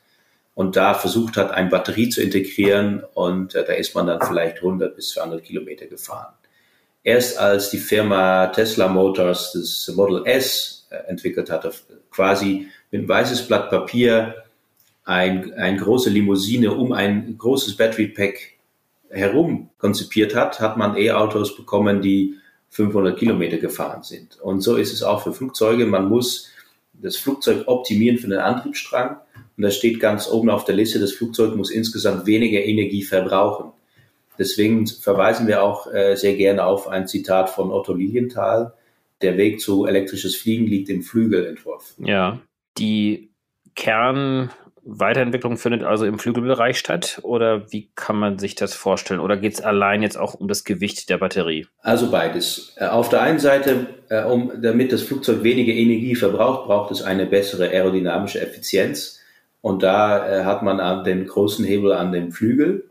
und 0.55 0.77
da 0.77 0.95
versucht 0.95 1.37
hat, 1.37 1.53
eine 1.53 1.71
Batterie 1.71 2.09
zu 2.09 2.21
integrieren 2.21 3.05
und 3.15 3.55
äh, 3.55 3.65
da 3.65 3.73
ist 3.75 3.95
man 3.95 4.07
dann 4.07 4.21
vielleicht 4.21 4.57
100 4.57 4.97
bis 4.97 5.11
200 5.11 5.45
Kilometer 5.45 5.87
gefahren. 5.87 6.35
Erst 7.05 7.39
als 7.39 7.71
die 7.71 7.79
Firma 7.79 8.49
Tesla 8.49 8.89
Motors 8.89 9.53
das 9.53 9.95
Model 9.95 10.23
S 10.27 10.81
äh, 10.81 10.82
entwickelt 11.07 11.51
hatte, 11.51 11.73
quasi 12.11 12.69
mit 12.91 13.09
weißes 13.09 13.47
Blatt 13.49 13.71
Papier 13.71 14.35
ein, 15.05 15.53
ein 15.55 15.79
große 15.79 16.11
Limousine 16.11 16.73
um 16.73 16.93
ein 16.93 17.37
großes 17.37 17.77
Battery 17.77 18.09
Pack 18.09 18.53
herum 19.11 19.71
konzipiert 19.79 20.35
hat, 20.35 20.61
hat 20.61 20.77
man 20.77 20.97
E-Autos 20.97 21.57
bekommen, 21.57 22.01
die 22.01 22.37
500 22.71 23.19
Kilometer 23.19 23.59
gefahren 23.59 24.03
sind. 24.03 24.41
Und 24.41 24.63
so 24.63 24.77
ist 24.77 24.93
es 24.93 25.03
auch 25.03 25.23
für 25.23 25.33
Flugzeuge. 25.33 25.85
Man 25.87 26.09
muss 26.09 26.49
das 26.95 27.17
Flugzeug 27.17 27.65
optimieren 27.67 28.19
für 28.19 28.29
den 28.29 28.39
Antriebsstrang. 28.39 29.19
Und 29.57 29.63
das 29.63 29.77
steht 29.77 30.01
ganz 30.01 30.29
oben 30.29 30.49
auf 30.49 30.65
der 30.65 30.77
Liste. 30.77 30.99
Das 30.99 31.13
Flugzeug 31.13 31.55
muss 31.55 31.71
insgesamt 31.71 32.27
weniger 32.27 32.65
Energie 32.65 33.03
verbrauchen. 33.03 33.73
Deswegen 34.39 34.87
verweisen 34.87 35.47
wir 35.47 35.63
auch 35.63 35.93
äh, 35.93 36.17
sehr 36.17 36.35
gerne 36.35 36.65
auf 36.65 36.89
ein 36.89 37.07
Zitat 37.07 37.51
von 37.51 37.71
Otto 37.71 37.93
Lilienthal. 37.93 38.73
Der 39.23 39.37
Weg 39.37 39.61
zu 39.61 39.87
elektrisches 39.87 40.37
Fliegen 40.37 40.67
liegt 40.67 40.89
im 40.89 41.03
Flügelentwurf. 41.03 41.95
Ja, 41.99 42.41
die 42.79 43.31
Kern 43.75 44.51
Weiterentwicklung 44.85 45.59
findet 45.59 45.85
also 45.85 46.05
im 46.05 46.19
Flügelbereich 46.19 46.77
statt 46.77 47.21
oder 47.23 47.71
wie 47.71 47.91
kann 47.95 48.17
man 48.17 48.39
sich 48.39 48.57
das 48.57 48.75
vorstellen? 48.75 49.21
Oder 49.21 49.37
geht 49.37 49.55
es 49.55 49.61
allein 49.61 50.03
jetzt 50.03 50.19
auch 50.19 50.35
um 50.35 50.49
das 50.49 50.65
Gewicht 50.65 51.09
der 51.09 51.19
Batterie? 51.19 51.67
Also 51.81 52.11
beides. 52.11 52.75
Äh, 52.77 52.87
auf 52.87 53.09
der 53.09 53.23
einen 53.23 53.39
Seite, 53.39 53.87
äh, 54.09 54.25
um, 54.25 54.51
damit 54.61 54.93
das 54.93 55.03
Flugzeug 55.03 55.45
weniger 55.45 55.73
Energie 55.73 56.17
verbraucht, 56.17 56.67
braucht 56.67 56.91
es 56.91 57.03
eine 57.03 57.27
bessere 57.27 57.69
aerodynamische 57.69 58.41
Effizienz. 58.41 59.21
Und 59.61 59.85
da 59.85 60.41
äh, 60.41 60.45
hat 60.45 60.65
man 60.65 61.05
den 61.05 61.27
großen 61.27 61.65
Hebel 61.65 61.93
an 61.93 62.11
dem 62.11 62.33
Flügel. 62.33 62.85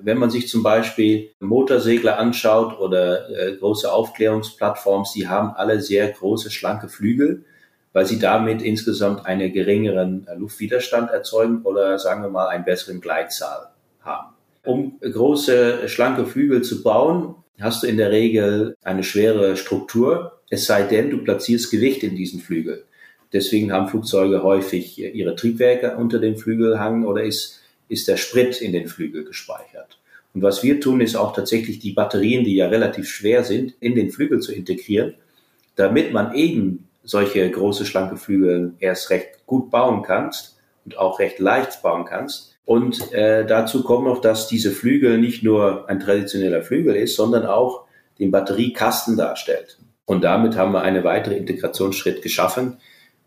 Wenn 0.00 0.18
man 0.18 0.30
sich 0.30 0.48
zum 0.48 0.62
Beispiel 0.62 1.30
Motorsegler 1.40 2.18
anschaut 2.18 2.78
oder 2.78 3.28
große 3.58 3.92
Aufklärungsplattformen, 3.92 5.06
die 5.14 5.28
haben 5.28 5.50
alle 5.54 5.80
sehr 5.80 6.08
große, 6.08 6.50
schlanke 6.50 6.88
Flügel 6.88 7.44
weil 7.92 8.06
sie 8.06 8.18
damit 8.18 8.62
insgesamt 8.62 9.26
einen 9.26 9.52
geringeren 9.52 10.26
äh, 10.28 10.34
Luftwiderstand 10.36 11.10
erzeugen 11.10 11.62
oder 11.62 11.98
sagen 11.98 12.22
wir 12.22 12.28
mal 12.28 12.48
einen 12.48 12.64
besseren 12.64 13.00
Gleitzahl 13.00 13.70
haben. 14.02 14.34
Um 14.64 15.00
große, 15.00 15.88
schlanke 15.88 16.26
Flügel 16.26 16.62
zu 16.62 16.82
bauen, 16.82 17.34
hast 17.58 17.82
du 17.82 17.86
in 17.86 17.96
der 17.96 18.10
Regel 18.10 18.76
eine 18.82 19.02
schwere 19.02 19.56
Struktur, 19.56 20.40
es 20.50 20.66
sei 20.66 20.82
denn, 20.82 21.10
du 21.10 21.18
platzierst 21.24 21.70
Gewicht 21.70 22.02
in 22.02 22.14
diesen 22.14 22.40
Flügel. 22.40 22.84
Deswegen 23.32 23.72
haben 23.72 23.88
Flugzeuge 23.88 24.42
häufig 24.42 24.98
ihre 24.98 25.34
Triebwerke 25.34 25.96
unter 25.96 26.18
dem 26.18 26.36
Flügelhang 26.36 27.04
oder 27.04 27.24
ist, 27.24 27.57
ist 27.88 28.08
der 28.08 28.16
Sprit 28.16 28.60
in 28.60 28.72
den 28.72 28.88
Flügel 28.88 29.24
gespeichert. 29.24 29.98
Und 30.34 30.42
was 30.42 30.62
wir 30.62 30.80
tun, 30.80 31.00
ist 31.00 31.16
auch 31.16 31.32
tatsächlich 31.32 31.78
die 31.78 31.92
Batterien, 31.92 32.44
die 32.44 32.54
ja 32.54 32.68
relativ 32.68 33.08
schwer 33.08 33.44
sind, 33.44 33.74
in 33.80 33.94
den 33.94 34.10
Flügel 34.10 34.40
zu 34.40 34.52
integrieren, 34.52 35.14
damit 35.76 36.12
man 36.12 36.34
eben 36.34 36.88
solche 37.02 37.50
große, 37.50 37.86
schlanke 37.86 38.16
Flügel 38.16 38.74
erst 38.78 39.10
recht 39.10 39.46
gut 39.46 39.70
bauen 39.70 40.02
kannst 40.02 40.58
und 40.84 40.98
auch 40.98 41.18
recht 41.18 41.38
leicht 41.38 41.82
bauen 41.82 42.04
kannst. 42.04 42.54
Und 42.64 43.12
äh, 43.12 43.46
dazu 43.46 43.82
kommt 43.82 44.04
noch, 44.04 44.20
dass 44.20 44.46
diese 44.46 44.70
Flügel 44.70 45.18
nicht 45.18 45.42
nur 45.42 45.88
ein 45.88 46.00
traditioneller 46.00 46.62
Flügel 46.62 46.96
ist, 46.96 47.16
sondern 47.16 47.46
auch 47.46 47.84
den 48.18 48.30
Batteriekasten 48.30 49.16
darstellt. 49.16 49.78
Und 50.04 50.22
damit 50.22 50.56
haben 50.56 50.72
wir 50.72 50.82
einen 50.82 51.04
weiteren 51.04 51.36
Integrationsschritt 51.36 52.22
geschaffen, 52.22 52.78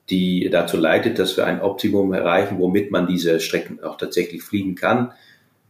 die 0.10 0.50
dazu 0.50 0.78
leitet, 0.78 1.20
dass 1.20 1.38
wir 1.38 1.46
ein 1.46 1.62
Optimum 1.62 2.14
erreichen, 2.14 2.60
womit 2.60 2.92
man 2.92 3.08
diese 3.08 3.40
Strecken 3.40 3.82
auch 3.84 3.98
tatsächlich 3.98 4.44
fliegen 4.44 4.76
kann, 4.76 5.14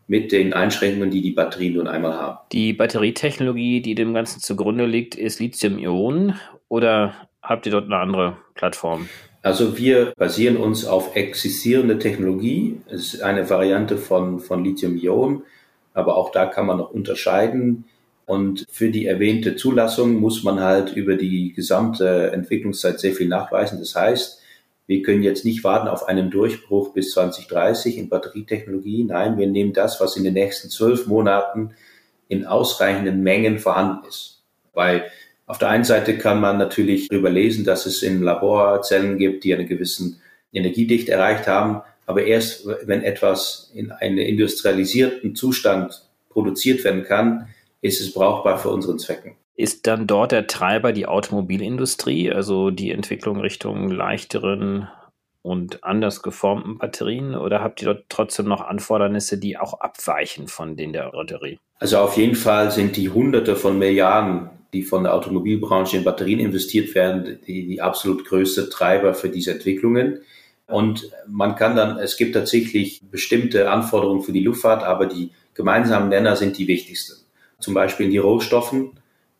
mit 0.07 0.31
den 0.31 0.53
Einschränkungen, 0.53 1.11
die 1.11 1.21
die 1.21 1.31
Batterien 1.31 1.75
nun 1.75 1.87
einmal 1.87 2.13
haben. 2.13 2.39
Die 2.51 2.73
Batterietechnologie, 2.73 3.81
die 3.81 3.95
dem 3.95 4.13
Ganzen 4.13 4.41
zugrunde 4.41 4.85
liegt, 4.85 5.15
ist 5.15 5.39
Lithium-Ionen 5.39 6.39
oder 6.67 7.13
habt 7.41 7.65
ihr 7.65 7.71
dort 7.71 7.85
eine 7.85 7.97
andere 7.97 8.37
Plattform? 8.55 9.07
Also 9.43 9.77
wir 9.77 10.13
basieren 10.17 10.57
uns 10.57 10.85
auf 10.85 11.15
existierende 11.15 11.97
Technologie. 11.97 12.81
Es 12.87 13.13
ist 13.13 13.21
eine 13.21 13.49
Variante 13.49 13.97
von, 13.97 14.39
von 14.39 14.63
Lithium-Ionen, 14.63 15.43
aber 15.93 16.17
auch 16.17 16.31
da 16.31 16.45
kann 16.45 16.67
man 16.67 16.77
noch 16.77 16.91
unterscheiden. 16.91 17.85
Und 18.25 18.65
für 18.69 18.89
die 18.89 19.05
erwähnte 19.05 19.55
Zulassung 19.55 20.19
muss 20.19 20.43
man 20.43 20.59
halt 20.59 20.95
über 20.95 21.15
die 21.15 21.53
gesamte 21.53 22.31
Entwicklungszeit 22.31 22.99
sehr 22.99 23.13
viel 23.13 23.27
nachweisen. 23.27 23.79
Das 23.79 23.95
heißt, 23.95 24.39
wir 24.87 25.01
können 25.03 25.23
jetzt 25.23 25.45
nicht 25.45 25.63
warten 25.63 25.87
auf 25.87 26.07
einen 26.07 26.29
Durchbruch 26.29 26.93
bis 26.93 27.11
2030 27.11 27.97
in 27.97 28.09
Batterietechnologie. 28.09 29.03
Nein, 29.05 29.37
wir 29.37 29.47
nehmen 29.47 29.73
das, 29.73 30.01
was 30.01 30.17
in 30.17 30.23
den 30.23 30.33
nächsten 30.33 30.69
zwölf 30.69 31.07
Monaten 31.07 31.71
in 32.27 32.45
ausreichenden 32.45 33.23
Mengen 33.23 33.59
vorhanden 33.59 34.07
ist. 34.07 34.41
Weil 34.73 35.05
auf 35.45 35.57
der 35.57 35.69
einen 35.69 35.83
Seite 35.83 36.17
kann 36.17 36.39
man 36.39 36.57
natürlich 36.57 37.09
darüber 37.09 37.29
lesen, 37.29 37.65
dass 37.65 37.85
es 37.85 38.03
im 38.03 38.23
Labor 38.23 38.81
Zellen 38.81 39.17
gibt, 39.17 39.43
die 39.43 39.53
einen 39.53 39.67
gewissen 39.67 40.21
Energiedicht 40.53 41.09
erreicht 41.09 41.47
haben. 41.47 41.81
Aber 42.05 42.23
erst 42.23 42.65
wenn 42.85 43.03
etwas 43.03 43.71
in 43.73 43.91
einem 43.91 44.17
industrialisierten 44.17 45.35
Zustand 45.35 46.03
produziert 46.29 46.83
werden 46.83 47.03
kann, 47.03 47.47
ist 47.81 48.01
es 48.01 48.13
brauchbar 48.13 48.57
für 48.57 48.69
unseren 48.69 48.99
Zwecken. 48.99 49.35
Ist 49.55 49.85
dann 49.87 50.07
dort 50.07 50.31
der 50.31 50.47
Treiber 50.47 50.93
die 50.93 51.05
Automobilindustrie, 51.05 52.31
also 52.31 52.71
die 52.71 52.91
Entwicklung 52.91 53.39
Richtung 53.39 53.91
leichteren 53.91 54.87
und 55.41 55.83
anders 55.83 56.21
geformten 56.21 56.77
Batterien? 56.77 57.35
Oder 57.35 57.61
habt 57.61 57.81
ihr 57.81 57.93
dort 57.93 58.05
trotzdem 58.09 58.47
noch 58.47 58.61
Anfordernisse, 58.61 59.37
die 59.37 59.57
auch 59.57 59.79
abweichen 59.79 60.47
von 60.47 60.77
denen 60.77 60.93
der 60.93 61.11
Batterie? 61.11 61.59
Also 61.79 61.97
auf 61.97 62.17
jeden 62.17 62.35
Fall 62.35 62.71
sind 62.71 62.95
die 62.95 63.09
Hunderte 63.09 63.55
von 63.55 63.77
Milliarden 63.77 64.49
die 64.73 64.83
von 64.83 65.03
der 65.03 65.13
Automobilbranche 65.13 65.97
in 65.97 66.03
Batterien 66.03 66.39
investiert 66.39 66.95
werden, 66.95 67.39
die, 67.45 67.67
die 67.67 67.81
absolut 67.81 68.25
größte 68.25 68.69
Treiber 68.69 69.13
für 69.13 69.29
diese 69.29 69.51
Entwicklungen. 69.51 70.19
Und 70.67 71.11
man 71.27 71.55
kann 71.55 71.75
dann, 71.75 71.97
es 71.97 72.15
gibt 72.15 72.33
tatsächlich 72.33 73.01
bestimmte 73.11 73.69
Anforderungen 73.69 74.23
für 74.23 74.31
die 74.31 74.43
Luftfahrt, 74.43 74.83
aber 74.83 75.05
die 75.05 75.31
gemeinsamen 75.53 76.09
Nenner 76.09 76.37
sind 76.37 76.57
die 76.57 76.67
wichtigsten. 76.67 77.21
Zum 77.61 77.73
Beispiel 77.73 78.07
in 78.07 78.11
die 78.11 78.17
Rohstoffen, 78.17 78.99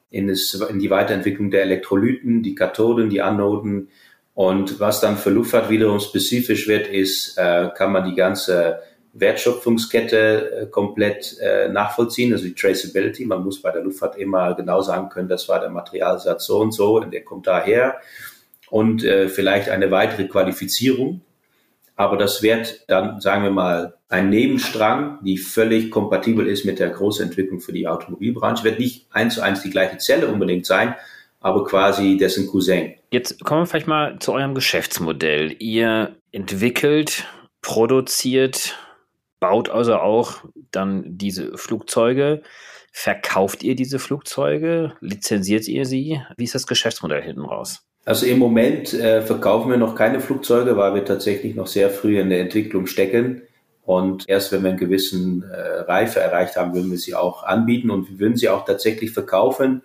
in, 0.10 0.28
das, 0.28 0.54
in 0.54 0.80
die 0.80 0.90
Weiterentwicklung 0.90 1.52
der 1.52 1.64
Elektrolyten, 1.64 2.44
die 2.44 2.56
Kathoden, 2.56 3.10
die 3.10 3.22
Anoden. 3.22 3.90
Und 4.34 4.80
was 4.80 5.02
dann 5.02 5.18
für 5.18 5.30
Luftfahrt 5.30 5.70
wiederum 5.70 6.00
spezifisch 6.00 6.68
wird, 6.68 6.88
ist, 6.88 7.38
äh, 7.38 7.70
kann 7.76 7.92
man 7.92 8.06
die 8.06 8.16
ganze 8.16 8.80
Wertschöpfungskette 9.14 10.52
äh, 10.52 10.66
komplett 10.68 11.38
äh, 11.40 11.70
nachvollziehen, 11.70 12.32
also 12.32 12.46
die 12.46 12.56
Traceability. 12.56 13.26
Man 13.26 13.44
muss 13.44 13.62
bei 13.62 13.72
der 13.72 13.84
Luftfahrt 13.84 14.18
immer 14.18 14.54
genau 14.56 14.82
sagen 14.82 15.10
können, 15.10 15.28
das 15.28 15.50
war 15.50 15.60
der 15.60 15.70
Materialsatz 15.70 16.46
so 16.46 16.60
und 16.60 16.72
so 16.72 16.98
und 16.98 17.12
der 17.14 17.24
kommt 17.24 17.48
daher. 17.48 17.98
Und 18.70 19.04
äh, 19.04 19.28
vielleicht 19.28 19.70
eine 19.70 19.92
weitere 19.92 20.28
Qualifizierung. 20.28 21.22
Aber 22.02 22.18
das 22.18 22.42
wird 22.42 22.84
dann, 22.88 23.22
sagen 23.22 23.44
wir 23.44 23.52
mal, 23.52 23.94
ein 24.10 24.32
Nebenstrang, 24.32 25.20
die 25.24 25.38
völlig 25.38 25.92
kompatibel 25.92 26.48
ist 26.48 26.66
mit 26.66 26.80
der 26.80 26.90
großen 26.90 27.24
Entwicklung 27.28 27.60
für 27.60 27.74
die 27.74 27.88
Automobilbranche. 27.88 28.64
Wird 28.64 28.80
nicht 28.80 29.06
eins 29.12 29.36
zu 29.36 29.42
eins 29.42 29.62
die 29.62 29.70
gleiche 29.70 30.00
Zelle 30.00 30.28
unbedingt 30.28 30.66
sein, 30.66 30.96
aber 31.42 31.64
quasi 31.64 32.18
dessen 32.18 32.48
Cousin. 32.48 32.96
Jetzt 33.12 33.46
kommen 33.46 33.62
wir 33.62 33.66
vielleicht 33.68 33.86
mal 33.86 34.18
zu 34.18 34.34
eurem 34.34 34.56
Geschäftsmodell. 34.56 35.56
Ihr 35.60 36.16
entwickelt, 36.32 37.28
produziert 37.62 38.76
baut 39.40 39.70
also 39.70 39.98
auch 39.98 40.44
dann 40.72 41.04
diese 41.06 41.56
Flugzeuge. 41.56 42.42
Verkauft 42.92 43.62
ihr 43.62 43.76
diese 43.76 44.00
Flugzeuge? 44.00 44.94
Lizenziert 45.02 45.68
ihr 45.68 45.86
sie? 45.86 46.20
Wie 46.36 46.46
ist 46.46 46.56
das 46.56 46.66
Geschäftsmodell 46.66 47.22
hinten 47.22 47.46
raus? 47.46 47.86
Also 48.04 48.26
im 48.26 48.40
Moment 48.40 48.94
äh, 48.94 49.22
verkaufen 49.22 49.70
wir 49.70 49.78
noch 49.78 49.96
keine 49.96 50.20
Flugzeuge, 50.20 50.76
weil 50.76 50.96
wir 50.96 51.06
tatsächlich 51.06 51.56
noch 51.56 51.68
sehr 51.68 51.90
früh 51.90 52.20
in 52.20 52.30
der 52.30 52.42
Entwicklung 52.42 52.88
stecken. 52.88 53.44
Und 53.84 54.28
erst 54.28 54.52
wenn 54.52 54.64
wir 54.64 54.70
einen 54.72 54.80
gewissen 54.80 55.44
äh, 55.44 55.82
Reife 55.82 56.20
erreicht 56.20 56.56
haben, 56.56 56.74
würden 56.74 56.92
wir 56.92 56.98
sie 56.98 57.16
auch 57.16 57.44
anbieten 57.44 57.92
und 57.92 58.10
wir 58.10 58.20
würden 58.20 58.38
sie 58.38 58.50
auch 58.50 58.66
tatsächlich 58.66 59.12
verkaufen, 59.12 59.82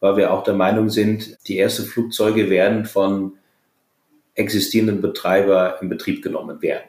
weil 0.00 0.16
wir 0.16 0.32
auch 0.32 0.44
der 0.44 0.54
Meinung 0.54 0.90
sind, 0.90 1.36
die 1.48 1.58
ersten 1.58 1.84
Flugzeuge 1.84 2.50
werden 2.50 2.84
von 2.84 3.32
existierenden 4.34 5.00
Betreibern 5.00 5.74
in 5.80 5.88
Betrieb 5.88 6.22
genommen 6.22 6.62
werden. 6.62 6.84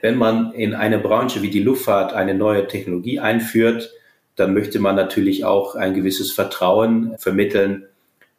Wenn 0.00 0.16
man 0.16 0.52
in 0.52 0.74
eine 0.74 0.98
Branche 0.98 1.42
wie 1.42 1.50
die 1.50 1.62
Luftfahrt 1.62 2.12
eine 2.12 2.34
neue 2.34 2.66
Technologie 2.66 3.20
einführt, 3.20 3.92
dann 4.36 4.54
möchte 4.54 4.80
man 4.80 4.96
natürlich 4.96 5.44
auch 5.44 5.76
ein 5.76 5.94
gewisses 5.94 6.32
Vertrauen 6.32 7.14
vermitteln, 7.18 7.86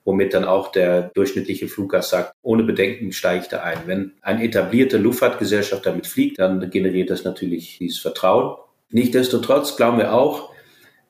womit 0.06 0.36
dann 0.36 0.46
auch 0.46 0.72
der 0.72 1.10
durchschnittliche 1.16 1.68
Fluggast 1.68 2.12
sagt, 2.12 2.34
ohne 2.44 2.64
Bedenken 2.64 3.12
steige 3.12 3.42
ich 3.42 3.50
da 3.50 3.64
ein. 3.64 3.80
Wenn 3.88 4.14
eine 4.22 4.44
etablierte 4.44 4.98
Luftfahrtgesellschaft 4.98 5.86
damit 5.86 6.08
fliegt, 6.08 6.40
dann 6.40 6.70
generiert 6.70 7.10
das 7.10 7.24
natürlich 7.24 7.80
dieses 7.80 8.00
Vertrauen. 8.00 8.56
Nichtsdestotrotz 8.92 9.76
glauben 9.76 9.98
wir 9.98 10.14
auch, 10.14 10.54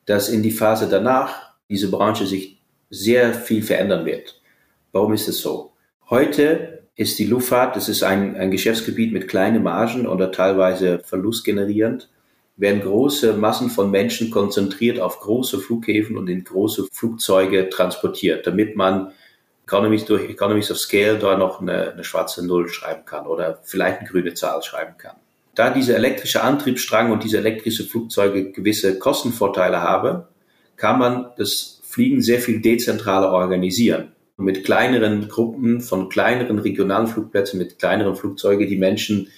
dass 0.05 0.29
in 0.29 0.41
die 0.41 0.51
Phase 0.51 0.87
danach 0.89 1.55
diese 1.69 1.91
Branche 1.91 2.25
sich 2.25 2.61
sehr 2.89 3.33
viel 3.33 3.61
verändern 3.61 4.05
wird. 4.05 4.41
Warum 4.93 5.13
ist 5.13 5.27
es 5.27 5.41
so? 5.41 5.73
Heute 6.09 6.87
ist 6.95 7.19
die 7.19 7.25
Luftfahrt, 7.25 7.75
das 7.75 7.89
ist 7.89 8.03
ein, 8.03 8.37
ein 8.37 8.51
Geschäftsgebiet 8.51 9.11
mit 9.11 9.27
kleinen 9.27 9.61
Margen 9.61 10.07
oder 10.07 10.31
teilweise 10.31 10.99
verlustgenerierend 10.99 12.09
werden 12.57 12.81
große 12.81 13.33
Massen 13.33 13.69
von 13.69 13.91
Menschen 13.91 14.31
konzentriert 14.31 14.99
auf 14.99 15.19
große 15.19 15.59
Flughäfen 15.59 16.17
und 16.17 16.29
in 16.29 16.43
große 16.43 16.87
Flugzeuge 16.91 17.69
transportiert, 17.69 18.47
damit 18.47 18.75
man 18.75 19.11
Economies 19.65 20.05
durch 20.05 20.29
Economies 20.29 20.71
of 20.71 20.77
Scale 20.77 21.17
da 21.17 21.37
noch 21.37 21.59
eine, 21.59 21.93
eine 21.93 22.03
schwarze 22.03 22.45
Null 22.45 22.69
schreiben 22.69 23.03
kann 23.05 23.25
oder 23.25 23.59
vielleicht 23.63 23.99
eine 23.99 24.09
grüne 24.09 24.33
Zahl 24.33 24.61
schreiben 24.61 24.95
kann. 24.97 25.15
Da 25.55 25.69
diese 25.69 25.95
elektrische 25.95 26.43
Antriebsstrang 26.43 27.11
und 27.11 27.23
diese 27.23 27.37
elektrische 27.37 27.85
Flugzeuge 27.85 28.51
gewisse 28.51 28.99
Kostenvorteile 28.99 29.81
haben, 29.81 30.23
kann 30.75 30.99
man 30.99 31.27
das 31.37 31.81
Fliegen 31.83 32.21
sehr 32.21 32.39
viel 32.39 32.61
dezentraler 32.61 33.31
organisieren. 33.31 34.11
Mit 34.37 34.65
kleineren 34.65 35.29
Gruppen 35.29 35.79
von 35.79 36.09
kleineren 36.09 36.59
regionalen 36.59 37.07
Flugplätzen, 37.07 37.57
mit 37.57 37.79
kleineren 37.79 38.17
Flugzeugen, 38.17 38.67
die 38.67 38.77
Menschen, 38.77 39.29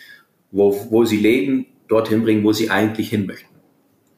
wo, 0.50 0.88
wo 0.90 1.06
sie 1.06 1.18
leben, 1.18 1.68
dorthin 1.88 2.24
bringen, 2.24 2.44
wo 2.44 2.54
sie 2.54 2.70
eigentlich 2.70 3.10
hin 3.10 3.26
möchten. 3.26 3.56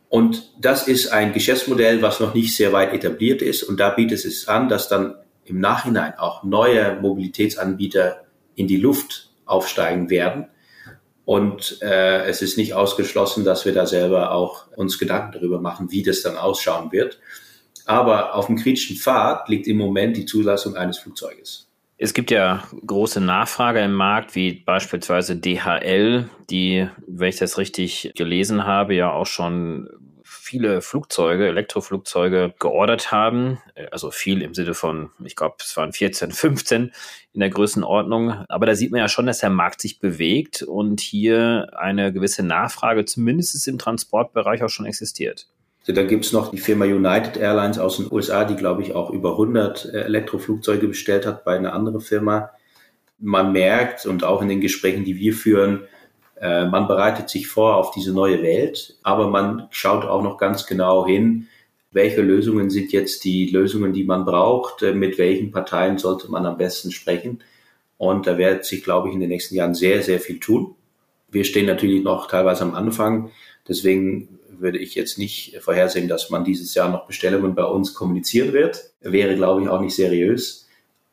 Und 0.09 0.51
das 0.59 0.87
ist 0.87 1.13
ein 1.13 1.33
Geschäftsmodell, 1.33 2.01
was 2.01 2.19
noch 2.19 2.33
nicht 2.33 2.55
sehr 2.55 2.73
weit 2.73 2.93
etabliert 2.93 3.41
ist. 3.41 3.63
Und 3.63 3.79
da 3.79 3.91
bietet 3.91 4.25
es 4.25 4.47
an, 4.47 4.67
dass 4.67 4.89
dann 4.89 5.15
im 5.45 5.59
Nachhinein 5.59 6.17
auch 6.17 6.43
neue 6.43 6.99
Mobilitätsanbieter 6.99 8.25
in 8.55 8.67
die 8.67 8.77
Luft 8.77 9.29
aufsteigen 9.45 10.09
werden. 10.09 10.47
Und 11.25 11.79
äh, 11.83 12.25
es 12.25 12.41
ist 12.41 12.57
nicht 12.57 12.73
ausgeschlossen, 12.73 13.45
dass 13.45 13.65
wir 13.65 13.73
da 13.73 13.85
selber 13.85 14.31
auch 14.31 14.65
uns 14.75 14.97
Gedanken 14.97 15.33
darüber 15.33 15.61
machen, 15.61 15.91
wie 15.91 16.01
das 16.01 16.23
dann 16.23 16.37
ausschauen 16.37 16.91
wird. 16.91 17.19
Aber 17.85 18.33
auf 18.33 18.47
dem 18.47 18.55
kritischen 18.55 18.97
Pfad 18.97 19.47
liegt 19.47 19.67
im 19.67 19.77
Moment 19.77 20.17
die 20.17 20.25
Zulassung 20.25 20.75
eines 20.75 20.97
Flugzeuges. 20.97 21.68
Es 22.01 22.13
gibt 22.13 22.31
ja 22.31 22.63
große 22.87 23.19
Nachfrage 23.19 23.81
im 23.81 23.93
Markt, 23.93 24.33
wie 24.33 24.53
beispielsweise 24.53 25.35
DHL, 25.35 26.29
die, 26.49 26.87
wenn 27.05 27.27
ich 27.27 27.35
das 27.35 27.57
richtig 27.57 28.13
gelesen 28.15 28.65
habe, 28.65 28.95
ja 28.95 29.11
auch 29.11 29.25
schon 29.25 29.89
viele 30.23 30.81
Flugzeuge, 30.81 31.49
Elektroflugzeuge 31.49 32.53
geordert 32.57 33.11
haben. 33.11 33.57
Also 33.91 34.11
viel 34.11 34.41
im 34.41 34.53
Sinne 34.53 34.75
von, 34.75 35.09
ich 35.25 35.35
glaube, 35.35 35.57
es 35.59 35.75
waren 35.75 35.91
14, 35.91 36.31
15 36.31 36.93
in 37.33 37.39
der 37.41 37.49
Größenordnung. 37.49 38.45
Aber 38.47 38.65
da 38.65 38.75
sieht 38.75 38.91
man 38.91 39.01
ja 39.01 39.09
schon, 39.09 39.25
dass 39.25 39.39
der 39.39 39.49
Markt 39.49 39.81
sich 39.81 39.99
bewegt 39.99 40.63
und 40.63 41.01
hier 41.01 41.69
eine 41.77 42.13
gewisse 42.13 42.43
Nachfrage 42.43 43.03
zumindest 43.03 43.67
im 43.67 43.77
Transportbereich 43.77 44.63
auch 44.63 44.69
schon 44.69 44.85
existiert. 44.85 45.49
Da 45.87 46.03
gibt's 46.03 46.33
noch 46.33 46.51
die 46.51 46.57
Firma 46.57 46.85
United 46.85 47.37
Airlines 47.37 47.79
aus 47.79 47.97
den 47.97 48.11
USA, 48.11 48.45
die, 48.45 48.55
glaube 48.55 48.83
ich, 48.83 48.93
auch 48.93 49.09
über 49.09 49.31
100 49.31 49.85
äh, 49.85 50.01
Elektroflugzeuge 50.01 50.87
bestellt 50.87 51.25
hat 51.25 51.43
bei 51.45 51.55
einer 51.55 51.73
anderen 51.73 52.01
Firma. 52.01 52.51
Man 53.17 53.51
merkt 53.51 54.05
und 54.05 54.23
auch 54.23 54.41
in 54.41 54.49
den 54.49 54.61
Gesprächen, 54.61 55.03
die 55.03 55.17
wir 55.17 55.33
führen, 55.33 55.87
äh, 56.39 56.65
man 56.65 56.87
bereitet 56.87 57.29
sich 57.29 57.47
vor 57.47 57.75
auf 57.75 57.91
diese 57.91 58.13
neue 58.13 58.41
Welt, 58.41 58.97
aber 59.03 59.27
man 59.27 59.67
schaut 59.71 60.05
auch 60.05 60.23
noch 60.23 60.37
ganz 60.37 60.65
genau 60.65 61.05
hin, 61.05 61.47
welche 61.91 62.21
Lösungen 62.21 62.69
sind 62.69 62.91
jetzt 62.91 63.23
die 63.23 63.47
Lösungen, 63.47 63.93
die 63.93 64.03
man 64.03 64.25
braucht, 64.25 64.83
äh, 64.83 64.93
mit 64.93 65.17
welchen 65.17 65.51
Parteien 65.51 65.97
sollte 65.97 66.31
man 66.31 66.45
am 66.45 66.57
besten 66.57 66.91
sprechen. 66.91 67.41
Und 67.97 68.27
da 68.27 68.37
wird 68.37 68.63
sich, 68.63 68.83
glaube 68.83 69.09
ich, 69.09 69.13
in 69.13 69.19
den 69.19 69.29
nächsten 69.29 69.55
Jahren 69.55 69.75
sehr, 69.75 70.01
sehr 70.01 70.19
viel 70.19 70.39
tun. 70.39 70.75
Wir 71.29 71.43
stehen 71.43 71.65
natürlich 71.65 72.03
noch 72.03 72.27
teilweise 72.27 72.63
am 72.63 72.73
Anfang. 72.73 73.31
Deswegen 73.67 74.38
würde 74.61 74.77
ich 74.77 74.95
jetzt 74.95 75.17
nicht 75.17 75.57
vorhersehen, 75.61 76.07
dass 76.07 76.29
man 76.29 76.43
dieses 76.43 76.73
Jahr 76.73 76.89
noch 76.89 77.07
Bestellungen 77.07 77.55
bei 77.55 77.63
uns 77.63 77.93
kommunizieren 77.93 78.53
wird. 78.53 78.91
Wäre, 79.01 79.35
glaube 79.35 79.61
ich, 79.61 79.69
auch 79.69 79.81
nicht 79.81 79.95
seriös. 79.95 80.67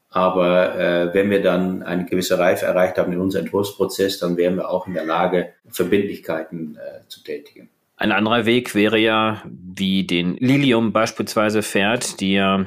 Aber 0.09 0.79
äh, 0.79 1.15
wenn 1.15 1.31
wir 1.31 1.43
dann 1.43 1.83
eine 1.83 2.07
gewisse 2.07 2.39
Reife 2.39 2.65
erreicht 2.65 2.97
haben 2.97 3.13
in 3.13 3.21
unserem 3.21 3.45
Entwurfsprozess, 3.47 4.19
dann 4.19 4.37
wären 4.37 4.57
wir 4.57 4.71
auch 4.71 4.87
in 4.87 4.95
der 4.95 5.05
Lage, 5.05 5.53
Verbindlichkeiten 5.69 6.77
äh, 6.77 7.07
zu 7.09 7.23
tätigen. 7.23 7.69
Ein 7.97 8.13
anderer 8.13 8.47
Weg 8.47 8.75
wäre 8.75 8.99
ja, 8.99 9.43
wie 9.45 10.07
den 10.07 10.37
Lilium 10.37 10.93
beispielsweise 10.93 11.63
fährt, 11.63 12.21
die 12.21 12.35
ja 12.35 12.67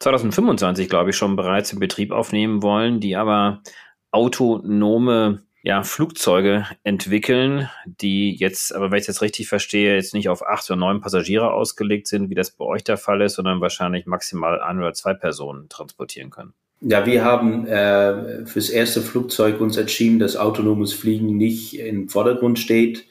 2025, 0.00 0.88
glaube 0.88 1.10
ich, 1.10 1.16
schon 1.16 1.36
bereits 1.36 1.72
in 1.72 1.78
Betrieb 1.78 2.12
aufnehmen 2.12 2.62
wollen, 2.62 3.00
die 3.00 3.16
aber 3.16 3.62
autonome 4.10 5.43
ja, 5.64 5.82
Flugzeuge 5.82 6.66
entwickeln, 6.82 7.70
die 7.86 8.36
jetzt, 8.36 8.74
aber 8.74 8.90
wenn 8.90 8.98
ich 8.98 9.06
das 9.06 9.22
richtig 9.22 9.48
verstehe, 9.48 9.94
jetzt 9.94 10.12
nicht 10.12 10.28
auf 10.28 10.46
acht 10.46 10.70
oder 10.70 10.78
neun 10.78 11.00
Passagiere 11.00 11.52
ausgelegt 11.54 12.06
sind, 12.06 12.28
wie 12.28 12.34
das 12.34 12.50
bei 12.50 12.66
euch 12.66 12.84
der 12.84 12.98
Fall 12.98 13.22
ist, 13.22 13.36
sondern 13.36 13.62
wahrscheinlich 13.62 14.04
maximal 14.04 14.60
ein 14.60 14.76
oder 14.76 14.92
zwei 14.92 15.14
Personen 15.14 15.70
transportieren 15.70 16.28
können. 16.28 16.52
Ja, 16.82 17.06
wir 17.06 17.24
haben 17.24 17.66
äh, 17.66 18.44
fürs 18.44 18.68
erste 18.68 19.00
Flugzeug 19.00 19.58
uns 19.62 19.78
entschieden, 19.78 20.18
dass 20.18 20.36
autonomes 20.36 20.92
Fliegen 20.92 21.38
nicht 21.38 21.78
im 21.78 22.10
Vordergrund 22.10 22.58
steht. 22.58 23.06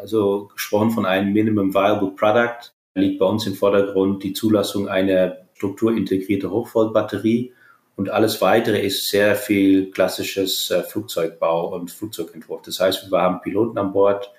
Also 0.00 0.48
gesprochen 0.54 0.92
von 0.92 1.04
einem 1.04 1.34
Minimum 1.34 1.74
Viable 1.74 2.12
Product 2.16 2.72
liegt 2.94 3.18
bei 3.18 3.26
uns 3.26 3.46
im 3.46 3.54
Vordergrund 3.54 4.22
die 4.22 4.32
Zulassung 4.32 4.88
einer 4.88 5.36
strukturintegrierte 5.52 6.50
Hochvoltbatterie 6.50 7.52
und 7.96 8.10
alles 8.10 8.40
weitere 8.40 8.80
ist 8.80 9.08
sehr 9.08 9.36
viel 9.36 9.90
klassisches 9.90 10.70
äh, 10.70 10.82
Flugzeugbau 10.82 11.74
und 11.74 11.90
Flugzeugentwurf. 11.90 12.62
Das 12.62 12.80
heißt, 12.80 13.10
wir 13.10 13.20
haben 13.20 13.40
Piloten 13.42 13.78
an 13.78 13.92
Bord. 13.92 14.32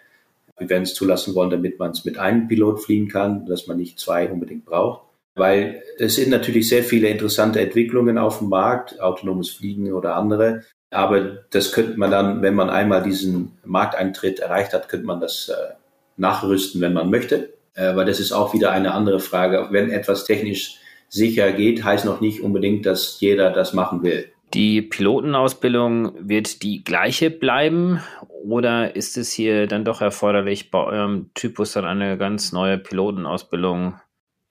Wir 0.58 0.70
werden 0.70 0.84
es 0.84 0.94
zulassen 0.94 1.36
wollen, 1.36 1.50
damit 1.50 1.80
man 1.80 1.92
es 1.92 2.06
mit 2.06 2.18
einem 2.18 2.48
Pilot 2.48 2.84
fliegen 2.84 3.08
kann, 3.08 3.46
dass 3.46 3.68
man 3.68 3.78
nicht 3.78 4.00
zwei 4.00 4.30
unbedingt 4.30 4.66
braucht. 4.66 5.02
Weil 5.36 5.84
es 5.98 6.16
sind 6.16 6.30
natürlich 6.30 6.70
sehr 6.70 6.84
viele 6.84 7.08
interessante 7.08 7.60
Entwicklungen 7.60 8.18
auf 8.18 8.40
dem 8.40 8.50
Markt, 8.50 9.00
autonomes 9.00 9.50
Fliegen 9.50 9.92
oder 9.94 10.16
andere. 10.16 10.64
Aber 10.92 11.22
das 11.50 11.72
könnte 11.72 11.98
man 11.98 12.12
dann, 12.12 12.42
wenn 12.44 12.54
man 12.54 12.70
einmal 12.70 13.02
diesen 13.02 13.58
Markteintritt 13.64 14.40
erreicht 14.40 14.74
hat, 14.74 14.90
könnte 14.90 15.08
man 15.08 15.20
das 15.20 15.50
äh, 15.50 15.74
nachrüsten, 16.18 16.82
wenn 16.82 16.94
man 16.94 17.10
möchte. 17.10 17.54
Äh, 17.74 17.96
weil 17.96 18.06
das 18.06 18.20
ist 18.20 18.32
auch 18.32 18.54
wieder 18.54 18.72
eine 18.72 18.94
andere 18.94 19.20
Frage. 19.20 19.68
Wenn 19.72 19.90
etwas 19.90 20.26
technisch 20.26 20.78
sicher 21.10 21.52
geht, 21.52 21.84
heißt 21.84 22.06
noch 22.06 22.22
nicht 22.22 22.42
unbedingt, 22.42 22.86
dass 22.86 23.20
jeder 23.20 23.52
das 23.52 23.74
machen 23.74 24.04
will. 24.04 24.26
Die 24.54 24.82
Pilotenausbildung 24.82 26.14
wird 26.20 26.62
die 26.62 26.84
gleiche 26.84 27.32
bleiben 27.32 28.02
oder 28.44 28.96
ist 28.96 29.18
es 29.18 29.32
hier 29.32 29.66
dann 29.68 29.84
doch 29.84 30.02
erforderlich, 30.02 30.70
bei 30.70 30.84
eurem 30.84 31.32
Typus 31.34 31.74
dann 31.74 31.86
eine 31.86 32.18
ganz 32.18 32.52
neue 32.52 32.78
Pilotenausbildung 32.78 33.96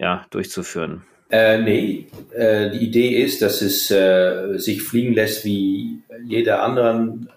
ja, 0.00 0.26
durchzuführen? 0.30 1.02
Äh, 1.30 1.62
nee, 1.62 2.06
äh, 2.34 2.70
die 2.70 2.84
Idee 2.84 3.22
ist, 3.22 3.42
dass 3.42 3.62
es 3.62 3.90
äh, 3.90 4.58
sich 4.58 4.82
fliegen 4.82 5.14
lässt 5.14 5.44
wie 5.44 6.02
jeder 6.26 6.62
anderen 6.62 7.30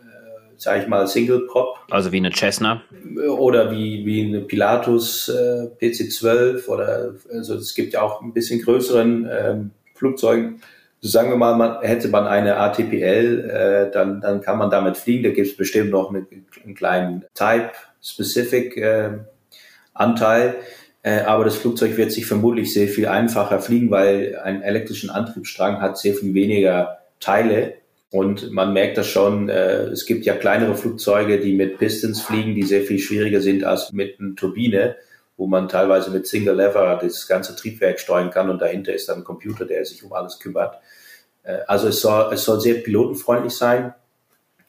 sage 0.66 0.82
ich 0.82 0.88
mal, 0.88 1.08
Single 1.08 1.46
Prop. 1.48 1.78
Also 1.92 2.12
wie 2.12 2.18
eine 2.18 2.32
Cessna. 2.32 2.82
Oder 3.38 3.72
wie, 3.72 4.04
wie 4.06 4.26
eine 4.26 4.42
Pilatus 4.42 5.30
äh, 5.30 5.70
PC-12 5.80 6.68
oder 6.68 7.14
also 7.32 7.54
es 7.56 7.76
gibt 7.76 7.94
ja 7.94 8.02
auch 8.02 8.22
ein 8.22 8.34
bisschen 8.34 8.62
größeren 8.64 9.30
ähm, 9.32 9.72
Flugzeugen. 9.94 10.62
So 11.02 11.10
sagen 11.10 11.30
wir 11.30 11.38
mal, 11.38 11.56
man, 11.56 11.82
hätte 11.82 12.08
man 12.08 12.26
eine 12.26 12.58
ATPL, 12.58 13.48
äh, 13.48 13.92
dann, 13.92 14.22
dann 14.22 14.42
kann 14.42 14.58
man 14.58 14.72
damit 14.72 14.98
fliegen. 14.98 15.24
Da 15.24 15.30
gibt 15.30 15.48
es 15.48 15.56
bestimmt 15.56 15.92
noch 15.92 16.10
eine, 16.10 16.26
einen 16.64 16.74
kleinen 16.74 17.26
Type-Specific 17.36 18.76
äh, 18.78 19.10
Anteil. 19.94 20.56
Äh, 21.04 21.22
aber 21.22 21.46
das 21.46 21.58
Flugzeug 21.58 21.96
wird 21.96 22.12
sich 22.12 22.26
vermutlich 22.26 22.74
sehr 22.74 22.88
viel 22.88 23.08
einfacher 23.08 23.60
fliegen, 23.60 23.92
weil 23.92 24.40
ein 24.44 24.64
elektrischen 24.64 25.12
Antriebsstrang 25.12 25.80
hat 25.80 26.00
sehr 26.00 26.16
viel 26.16 26.34
weniger 26.34 26.98
Teile 27.20 27.76
Und 28.12 28.52
man 28.52 28.74
merkt 28.74 28.98
das 28.98 29.08
schon, 29.08 29.50
äh, 29.50 29.86
es 29.86 30.06
gibt 30.06 30.26
ja 30.26 30.36
kleinere 30.36 30.76
Flugzeuge, 30.76 31.40
die 31.40 31.54
mit 31.54 31.78
Pistons 31.80 32.22
fliegen, 32.22 32.56
die 32.56 32.64
sehr 32.64 32.82
viel 32.82 33.00
schwieriger 33.00 33.42
sind 33.42 33.64
als 33.64 33.92
mit 33.92 34.20
einer 34.20 34.36
Turbine, 34.36 34.96
wo 35.38 35.48
man 35.48 35.68
teilweise 35.68 36.12
mit 36.12 36.28
Single 36.28 36.56
Lever 36.56 37.00
das 37.02 37.28
ganze 37.28 37.56
Triebwerk 37.56 38.00
steuern 38.00 38.30
kann 38.30 38.50
und 38.50 38.62
dahinter 38.62 38.94
ist 38.94 39.10
dann 39.10 39.20
ein 39.20 39.24
Computer, 39.24 39.66
der 39.66 39.84
sich 39.86 40.04
um 40.04 40.14
alles 40.14 40.40
kümmert. 40.40 40.78
Äh, 41.44 41.58
also 41.68 41.88
es 41.88 42.02
soll, 42.02 42.34
es 42.34 42.44
soll 42.46 42.62
sehr 42.62 42.76
pilotenfreundlich 42.76 43.54
sein. 43.54 43.94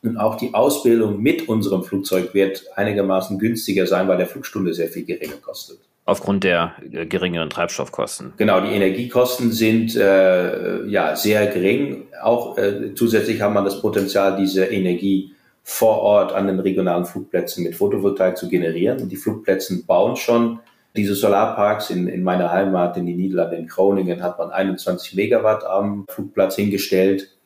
Und 0.03 0.19
auch 0.19 0.37
die 0.37 0.55
Ausbildung 0.55 1.21
mit 1.21 1.49
unserem 1.49 1.83
Flugzeug 1.83 2.33
wird 2.35 2.65
einigermaßen 2.77 3.39
günstiger 3.39 3.87
sein, 3.87 4.09
weil 4.09 4.19
der 4.19 4.27
Flugstunde 4.27 4.73
sehr 4.73 4.89
viel 4.89 5.05
geringer 5.05 5.37
kostet. 5.37 5.79
Aufgrund 6.09 6.45
der 6.45 6.75
äh, 6.93 7.05
geringeren 7.05 7.51
Treibstoffkosten. 7.51 8.33
Genau, 8.37 8.61
die 8.61 8.69
Energiekosten 8.69 9.51
sind 9.51 9.97
äh, 9.97 10.87
ja 10.87 11.17
sehr 11.17 11.49
gering. 11.49 12.07
Auch 12.23 12.57
äh, 12.57 12.95
zusätzlich 12.95 13.43
hat 13.43 13.53
man 13.53 13.65
das 13.65 13.83
Potenzial, 13.83 14.37
diese 14.37 14.67
Energie 14.67 15.33
vor 15.65 15.99
Ort 15.99 16.33
an 16.33 16.47
den 16.47 16.61
regionalen 16.61 17.07
Flugplätzen 17.07 17.65
mit 17.65 17.75
Photovoltaik 17.75 18.37
zu 18.37 18.49
generieren. 18.49 19.03
Und 19.03 19.11
die 19.11 19.17
Flugplätze 19.17 19.83
bauen 19.85 20.15
schon 20.15 20.61
diese 20.97 21.17
Solarparks. 21.17 21.91
In, 21.91 22.07
in 22.07 22.23
meiner 22.23 22.53
Heimat 22.53 22.97
in 22.97 23.07
den 23.07 23.17
Niederlanden, 23.17 23.57
in 23.57 23.67
Groningen, 23.67 24.23
hat 24.23 24.39
man 24.39 24.51
21 24.51 25.17
Megawatt 25.17 25.65
am 25.65 26.05
Flugplatz 26.09 26.55
hingestellt. 26.55 27.37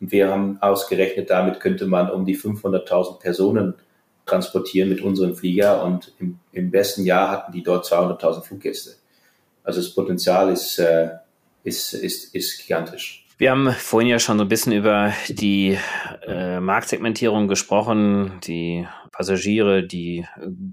Und 0.00 0.10
wir 0.10 0.30
haben 0.30 0.56
ausgerechnet, 0.62 1.28
damit 1.28 1.60
könnte 1.60 1.86
man 1.86 2.10
um 2.10 2.24
die 2.24 2.36
500.000 2.36 3.20
Personen 3.20 3.74
transportieren 4.26 4.88
mit 4.88 5.00
unseren 5.00 5.34
Flieger 5.34 5.82
und 5.84 6.12
im, 6.18 6.38
im 6.52 6.70
besten 6.70 7.04
Jahr 7.04 7.30
hatten 7.30 7.52
die 7.52 7.62
dort 7.62 7.86
200.000 7.86 8.42
Fluggäste. 8.42 8.96
Also 9.62 9.80
das 9.80 9.94
Potenzial 9.94 10.52
ist, 10.52 10.78
äh, 10.78 11.10
ist, 11.64 11.94
ist, 11.94 12.34
ist 12.34 12.58
gigantisch. 12.60 13.24
Wir 13.38 13.50
haben 13.50 13.70
vorhin 13.72 14.08
ja 14.08 14.18
schon 14.18 14.38
so 14.38 14.44
ein 14.44 14.48
bisschen 14.48 14.72
über 14.72 15.12
die 15.28 15.78
äh, 16.26 16.58
Marktsegmentierung 16.58 17.48
gesprochen, 17.48 18.40
die 18.46 18.86
Passagiere, 19.12 19.86
die 19.86 20.26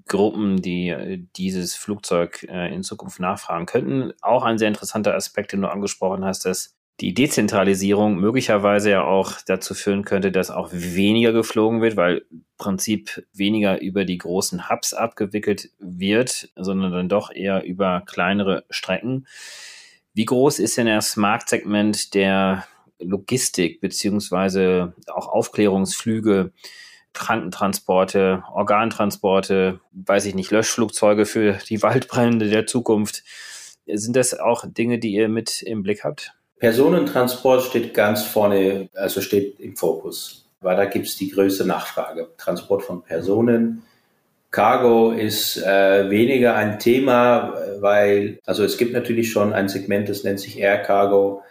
Gruppen, 0.08 0.62
die 0.62 0.90
äh, 0.90 1.20
dieses 1.36 1.76
Flugzeug 1.76 2.44
äh, 2.50 2.74
in 2.74 2.84
Zukunft 2.84 3.20
nachfragen 3.20 3.66
könnten. 3.66 4.14
Auch 4.22 4.44
ein 4.44 4.58
sehr 4.58 4.70
interessanter 4.70 5.14
Aspekt, 5.14 5.52
den 5.52 5.62
du 5.62 5.68
angesprochen 5.68 6.24
hast, 6.24 6.46
dass 6.46 6.78
die 7.00 7.14
Dezentralisierung 7.14 8.20
möglicherweise 8.20 8.92
ja 8.92 9.04
auch 9.04 9.42
dazu 9.46 9.74
führen 9.74 10.06
könnte, 10.06 10.32
dass 10.32 10.52
auch 10.52 10.70
weniger 10.72 11.34
geflogen 11.34 11.82
wird, 11.82 11.98
weil 11.98 12.26
im 12.30 12.46
Prinzip 12.58 13.26
weniger 13.34 13.82
über 13.82 14.06
die 14.06 14.20
großen 14.20 14.70
Hubs 14.70 14.94
abgewickelt 14.94 15.72
wird, 15.80 16.50
sondern 16.56 16.92
dann 16.92 17.10
doch 17.10 17.32
eher 17.32 17.64
über 17.64 18.04
kleinere 18.06 18.64
Strecken. 18.70 19.26
Wie 20.14 20.26
groß 20.26 20.60
ist 20.60 20.78
denn 20.78 20.86
das 20.86 21.18
Marktsegment 21.18 22.14
der 22.14 22.66
Logistik 23.00 23.82
beziehungsweise 23.82 24.94
auch 25.08 25.28
Aufklärungsflüge, 25.28 26.54
Krankentransporte, 27.14 28.44
Organtransporte, 28.52 29.80
weiß 29.92 30.26
ich 30.26 30.36
nicht, 30.36 30.52
Löschflugzeuge 30.52 31.26
für 31.26 31.54
die 31.70 31.82
Waldbrände 31.82 32.50
der 32.50 32.68
Zukunft? 32.68 33.24
Sind 33.88 34.16
das 34.16 34.40
auch 34.40 34.64
Dinge, 34.68 35.00
die 35.00 35.14
ihr 35.14 35.28
mit 35.28 35.64
im 35.64 35.82
Blick 35.82 36.04
habt? 36.04 36.34
Personentransport 36.64 37.64
steht 37.64 37.94
ganz 37.94 38.24
vorne, 38.24 38.88
also 38.94 39.20
steht 39.20 39.60
im 39.60 39.76
Fokus, 39.76 40.50
weil 40.62 40.78
da 40.78 40.86
gibt 40.86 41.08
es 41.08 41.18
die 41.18 41.30
größte 41.30 41.66
Nachfrage. 41.66 42.30
Transport 42.38 42.84
von 42.84 43.04
Personen. 43.04 43.84
Cargo 44.50 45.12
ist 45.12 45.58
äh, 45.58 46.10
weniger 46.10 46.56
ein 46.56 46.80
Thema, 46.80 47.54
weil, 47.82 48.40
also 48.46 48.64
es 48.64 48.78
gibt 48.78 48.94
natürlich 48.94 49.30
schon 49.30 49.52
ein 49.52 49.68
Segment, 49.68 50.08
das 50.08 50.24
nennt 50.24 50.40
sich 50.40 50.58
Air 50.58 50.78
Cargo. 50.78 51.44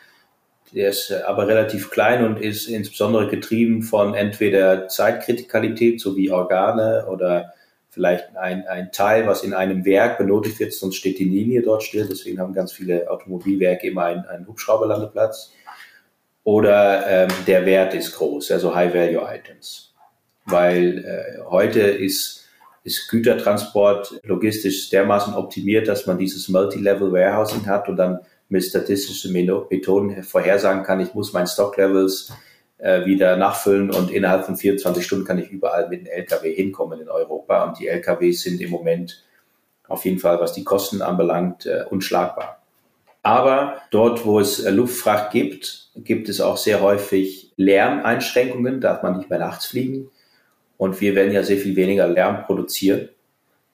Der 0.72 0.88
ist 0.88 1.11
äh, 1.11 1.20
aber 1.27 1.46
relativ 1.46 1.90
klein 1.90 2.25
und 2.25 2.40
ist 2.40 2.66
insbesondere 2.66 3.29
getrieben 3.29 3.83
von 3.83 4.14
entweder 4.14 4.88
Zeitkritikalität 4.88 6.01
sowie 6.01 6.31
Organe 6.31 7.05
oder 7.07 7.53
vielleicht 7.92 8.35
ein, 8.37 8.66
ein 8.66 8.90
Teil, 8.90 9.26
was 9.26 9.44
in 9.44 9.52
einem 9.52 9.85
Werk 9.85 10.16
benötigt 10.16 10.59
wird, 10.59 10.72
sonst 10.72 10.96
steht 10.96 11.18
die 11.18 11.24
Linie 11.24 11.61
dort 11.61 11.83
still. 11.83 12.07
Deswegen 12.09 12.40
haben 12.40 12.55
ganz 12.55 12.72
viele 12.72 13.11
Automobilwerke 13.11 13.87
immer 13.88 14.05
einen, 14.07 14.24
einen 14.24 14.46
Hubschrauberlandeplatz. 14.46 15.52
Oder 16.42 17.07
ähm, 17.07 17.28
der 17.46 17.66
Wert 17.66 17.94
ist 17.94 18.16
groß, 18.16 18.50
also 18.50 18.74
High-Value-Items. 18.74 19.92
Weil 20.46 21.05
äh, 21.05 21.42
heute 21.44 21.81
ist, 21.81 22.48
ist 22.83 23.09
Gütertransport 23.11 24.20
logistisch 24.24 24.88
dermaßen 24.88 25.35
optimiert, 25.35 25.87
dass 25.87 26.07
man 26.07 26.16
dieses 26.16 26.48
Multi-Level-Warehousing 26.48 27.66
hat 27.66 27.90
und 27.90 27.96
dann 27.96 28.20
mit 28.48 28.64
statistischen 28.64 29.33
Methoden 29.33 30.22
vorhersagen 30.22 30.83
kann, 30.83 31.00
ich 31.00 31.14
muss 31.14 31.33
mein 31.33 31.46
Stock-Levels 31.46 32.33
äh, 32.83 33.05
wieder 33.05 33.37
nachfüllen 33.37 33.90
und 33.90 34.11
innerhalb 34.11 34.45
von 34.45 34.57
24 34.57 35.07
Stunden 35.07 35.25
kann 35.25 35.38
ich 35.38 35.51
überall 35.51 35.88
mit 35.88 36.01
einem 36.01 36.09
LKW 36.09 36.53
hinkommen 36.53 37.01
in 37.01 37.09
Europa. 37.09 37.62
Und 37.64 37.79
die 37.79 37.87
LKWs 37.87 38.42
sind 38.42 38.61
im 38.61 38.71
Moment 38.71 39.23
auf 39.87 40.05
jeden 40.05 40.18
Fall, 40.18 40.40
was 40.40 40.53
die 40.53 40.64
Kosten 40.64 41.01
anbelangt, 41.01 41.64
äh, 41.64 41.85
unschlagbar. 41.88 42.61
Aber 43.23 43.77
dort, 43.92 44.27
wo 44.27 44.40
es 44.40 44.59
äh, 44.59 44.71
Luftfracht 44.71 45.31
gibt, 45.31 45.90
gibt 45.95 46.29
es 46.29 46.40
auch 46.40 46.57
sehr 46.57 46.81
häufig 46.81 47.53
Lärmeinschränkungen, 47.57 48.81
darf 48.81 49.05
man 49.05 49.16
nicht 49.16 49.31
mehr 49.31 49.38
nachts 49.38 49.66
fliegen. 49.66 50.11
Und 50.77 51.01
wir 51.01 51.14
werden 51.14 51.33
ja 51.33 51.45
sehr 51.45 51.59
viel 51.59 51.77
weniger 51.77 52.09
Lärm 52.09 52.42
produzieren 52.42 53.11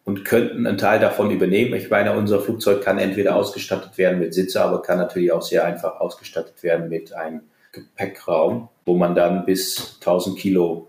und 0.05 0.27
könnten 0.27 0.67
einen 0.67 0.77
Teil 0.77 1.01
davon 1.01 1.31
übernehmen. 1.31 1.73
Ich 1.75 1.89
meine, 1.89 2.15
unser 2.15 2.41
Flugzeug 2.41 2.83
kann 2.83 2.99
entweder 2.99 3.37
ausgestattet 3.37 3.97
werden 3.97 4.19
mit 4.19 4.35
Sitze, 4.35 4.63
aber 4.63 4.83
kann 4.83 4.99
natürlich 4.99 5.33
auch 5.33 5.41
sehr 5.41 5.65
einfach 5.65 5.99
ausgestattet 5.99 6.63
werden 6.63 6.91
mit 6.91 7.15
einem 7.15 7.41
Gepäckraum, 7.81 8.69
wo 8.85 8.97
man 8.97 9.15
dann 9.15 9.45
bis 9.45 9.97
1000 10.01 10.39
Kilo 10.39 10.89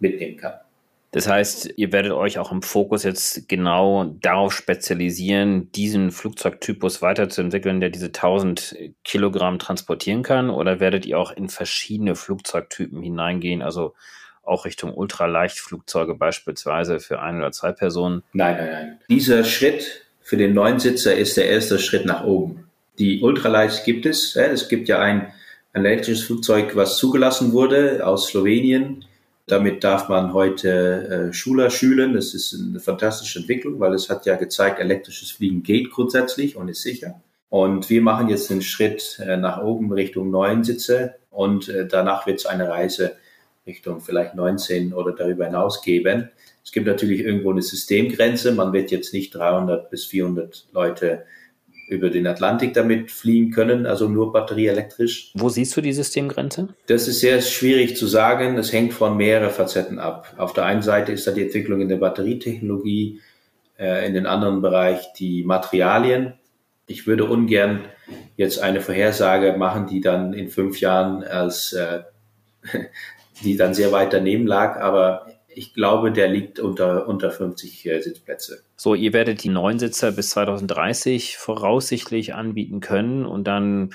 mitnehmen 0.00 0.36
kann. 0.36 0.54
Das 1.10 1.26
heißt, 1.26 1.72
ihr 1.76 1.90
werdet 1.90 2.12
euch 2.12 2.38
auch 2.38 2.52
im 2.52 2.60
Fokus 2.60 3.02
jetzt 3.02 3.48
genau 3.48 4.04
darauf 4.20 4.52
spezialisieren, 4.52 5.72
diesen 5.72 6.10
Flugzeugtypus 6.10 7.00
weiterzuentwickeln, 7.00 7.80
der 7.80 7.88
diese 7.88 8.06
1000 8.06 8.76
Kilogramm 9.04 9.58
transportieren 9.58 10.22
kann? 10.22 10.50
Oder 10.50 10.80
werdet 10.80 11.06
ihr 11.06 11.18
auch 11.18 11.32
in 11.32 11.48
verschiedene 11.48 12.14
Flugzeugtypen 12.14 13.02
hineingehen, 13.02 13.62
also 13.62 13.94
auch 14.42 14.66
Richtung 14.66 14.92
Ultraleichtflugzeuge 14.92 16.14
beispielsweise 16.14 17.00
für 17.00 17.20
ein 17.20 17.38
oder 17.38 17.52
zwei 17.52 17.72
Personen? 17.72 18.22
Nein, 18.34 18.56
nein, 18.58 18.70
nein. 18.70 18.98
Dieser 19.08 19.44
Schritt 19.44 20.04
für 20.20 20.36
den 20.36 20.52
Neunsitzer 20.52 21.16
ist 21.16 21.38
der 21.38 21.48
erste 21.48 21.78
Schritt 21.78 22.04
nach 22.04 22.24
oben. 22.24 22.68
Die 22.98 23.22
Ultraleicht 23.22 23.84
gibt 23.84 24.04
es. 24.04 24.36
Es 24.36 24.68
gibt 24.68 24.88
ja 24.88 24.98
ein 24.98 25.32
ein 25.78 25.84
elektrisches 25.84 26.24
Flugzeug, 26.24 26.76
was 26.76 26.96
zugelassen 26.96 27.52
wurde 27.52 28.06
aus 28.06 28.28
Slowenien. 28.28 29.04
Damit 29.46 29.82
darf 29.82 30.08
man 30.08 30.34
heute 30.34 31.28
äh, 31.30 31.32
Schüler 31.32 31.70
schülen. 31.70 32.12
Das 32.12 32.34
ist 32.34 32.54
eine 32.54 32.80
fantastische 32.80 33.38
Entwicklung, 33.40 33.80
weil 33.80 33.94
es 33.94 34.10
hat 34.10 34.26
ja 34.26 34.36
gezeigt, 34.36 34.78
elektrisches 34.78 35.30
Fliegen 35.30 35.62
geht 35.62 35.90
grundsätzlich 35.90 36.56
und 36.56 36.68
ist 36.68 36.82
sicher. 36.82 37.20
Und 37.48 37.88
wir 37.88 38.02
machen 38.02 38.28
jetzt 38.28 38.50
den 38.50 38.60
Schritt 38.60 39.18
äh, 39.24 39.38
nach 39.38 39.62
oben 39.62 39.90
Richtung 39.92 40.30
neun 40.30 40.64
Sitze 40.64 41.14
und 41.30 41.68
äh, 41.68 41.86
danach 41.86 42.26
wird 42.26 42.40
es 42.40 42.46
eine 42.46 42.68
Reise 42.68 43.16
Richtung 43.66 44.00
vielleicht 44.00 44.34
19 44.34 44.92
oder 44.92 45.12
darüber 45.12 45.46
hinaus 45.46 45.82
geben. 45.82 46.30
Es 46.62 46.72
gibt 46.72 46.86
natürlich 46.86 47.20
irgendwo 47.20 47.50
eine 47.50 47.62
Systemgrenze. 47.62 48.52
Man 48.52 48.72
wird 48.72 48.90
jetzt 48.90 49.14
nicht 49.14 49.34
300 49.34 49.90
bis 49.90 50.04
400 50.06 50.66
Leute 50.72 51.24
über 51.88 52.10
den 52.10 52.26
Atlantik 52.26 52.74
damit 52.74 53.10
fliegen 53.10 53.50
können, 53.50 53.86
also 53.86 54.08
nur 54.08 54.32
batterieelektrisch. 54.32 55.32
Wo 55.34 55.48
siehst 55.48 55.76
du 55.76 55.80
die 55.80 55.92
Systemgrenze? 55.92 56.68
Das 56.86 57.08
ist 57.08 57.20
sehr 57.20 57.40
schwierig 57.40 57.96
zu 57.96 58.06
sagen. 58.06 58.58
Es 58.58 58.72
hängt 58.72 58.92
von 58.92 59.16
mehreren 59.16 59.50
Facetten 59.50 59.98
ab. 59.98 60.34
Auf 60.36 60.52
der 60.52 60.64
einen 60.64 60.82
Seite 60.82 61.12
ist 61.12 61.26
da 61.26 61.30
die 61.30 61.42
Entwicklung 61.42 61.80
in 61.80 61.88
der 61.88 61.96
Batterietechnologie, 61.96 63.20
äh, 63.78 64.06
in 64.06 64.14
den 64.14 64.26
anderen 64.26 64.60
Bereich 64.60 65.12
die 65.14 65.44
Materialien. 65.44 66.34
Ich 66.86 67.06
würde 67.06 67.24
ungern 67.24 67.80
jetzt 68.36 68.58
eine 68.60 68.80
Vorhersage 68.80 69.54
machen, 69.56 69.86
die 69.86 70.00
dann 70.00 70.34
in 70.34 70.48
fünf 70.48 70.80
Jahren 70.80 71.24
als 71.24 71.72
äh, 71.72 72.00
die 73.44 73.56
dann 73.56 73.72
sehr 73.72 73.92
weit 73.92 74.12
daneben 74.12 74.46
lag, 74.46 74.80
aber 74.80 75.26
ich 75.58 75.74
glaube, 75.74 76.12
der 76.12 76.28
liegt 76.28 76.60
unter, 76.60 77.08
unter 77.08 77.32
50 77.32 77.84
äh, 77.86 78.00
Sitzplätze. 78.00 78.62
So, 78.76 78.94
ihr 78.94 79.12
werdet 79.12 79.42
die 79.42 79.48
neun 79.48 79.80
Sitzer 79.80 80.12
bis 80.12 80.30
2030 80.30 81.36
voraussichtlich 81.36 82.34
anbieten 82.34 82.80
können 82.80 83.26
und 83.26 83.44
dann 83.44 83.90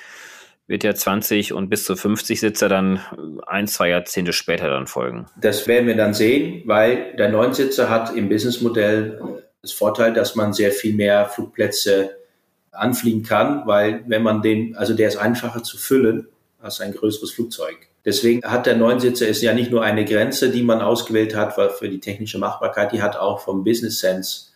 wird 0.68 0.84
ja 0.84 0.94
20 0.94 1.54
und 1.54 1.70
bis 1.70 1.86
zu 1.86 1.96
50 1.96 2.42
Sitzer 2.42 2.68
dann 2.68 3.00
ein, 3.48 3.68
zwei 3.68 3.90
Jahrzehnte 3.90 4.34
später 4.34 4.70
dann 4.70 4.88
folgen. 4.88 5.28
Das 5.40 5.68
werden 5.68 5.88
wir 5.88 5.96
dann 5.96 6.14
sehen, 6.14 6.64
weil 6.66 7.16
der 7.16 7.30
Neunsitzer 7.30 7.90
hat 7.90 8.14
im 8.16 8.28
Businessmodell 8.28 9.22
das 9.62 9.72
Vorteil, 9.72 10.14
dass 10.14 10.36
man 10.36 10.52
sehr 10.52 10.72
viel 10.72 10.94
mehr 10.94 11.28
Flugplätze 11.28 12.18
anfliegen 12.72 13.24
kann, 13.24 13.66
weil 13.66 14.04
wenn 14.08 14.24
man 14.24 14.42
den, 14.42 14.76
also 14.76 14.94
der 14.94 15.08
ist 15.08 15.18
einfacher 15.18 15.64
zu 15.64 15.78
füllen 15.78 16.28
als 16.64 16.82
ein 16.82 16.94
größeres 16.94 17.32
Flugzeug. 17.32 17.76
Deswegen 18.06 18.44
hat 18.44 18.66
der 18.66 18.76
Neunsitzer 18.78 19.28
ist 19.28 19.42
ja 19.42 19.54
nicht 19.54 19.72
nur 19.72 19.84
eine 19.84 20.06
Grenze, 20.06 20.50
die 20.50 20.64
man 20.64 20.82
ausgewählt 20.82 21.36
hat 21.36 21.54
für 21.54 21.90
die 21.90 22.00
technische 22.00 22.40
Machbarkeit, 22.40 22.92
die 22.92 23.02
hat 23.02 23.18
auch 23.18 23.40
vom 23.42 23.64
Business 23.64 24.00
Sense 24.00 24.48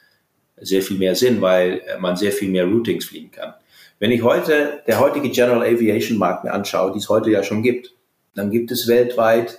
sehr 0.60 0.82
viel 0.82 0.98
mehr 0.98 1.16
Sinn, 1.16 1.42
weil 1.42 1.82
man 2.00 2.16
sehr 2.16 2.32
viel 2.32 2.50
mehr 2.50 2.66
Routings 2.66 3.06
fliegen 3.06 3.32
kann. 3.32 3.54
Wenn 4.00 4.12
ich 4.12 4.24
heute 4.24 4.82
der 4.88 5.00
heutige 5.00 5.30
General 5.30 5.62
Aviation 5.62 6.18
Markt 6.18 6.44
mir 6.44 6.54
anschaue, 6.54 6.92
die 6.92 7.00
es 7.00 7.10
heute 7.10 7.30
ja 7.30 7.44
schon 7.44 7.64
gibt, 7.64 7.94
Dann 8.38 8.52
gibt 8.52 8.72
es 8.72 8.88
weltweit 8.88 9.58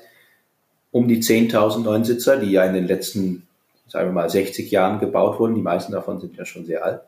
um 0.93 1.09
die 1.09 1.21
10.000 1.21 1.83
Neunsitzer, 1.83 2.37
die 2.39 2.53
ja 2.53 2.65
in 2.65 2.75
den 2.75 2.87
letzten, 2.87 3.47
sagen 3.89 4.11
wir 4.11 4.13
mal, 4.13 4.31
60 4.31 4.71
Jahren 4.71 5.01
gebaut 5.01 5.39
wurden. 5.41 5.57
Die 5.57 5.63
meisten 5.63 5.93
davon 5.93 6.21
sind 6.21 6.37
ja 6.37 6.45
schon 6.45 6.65
sehr 6.65 6.85
alt. 6.85 7.03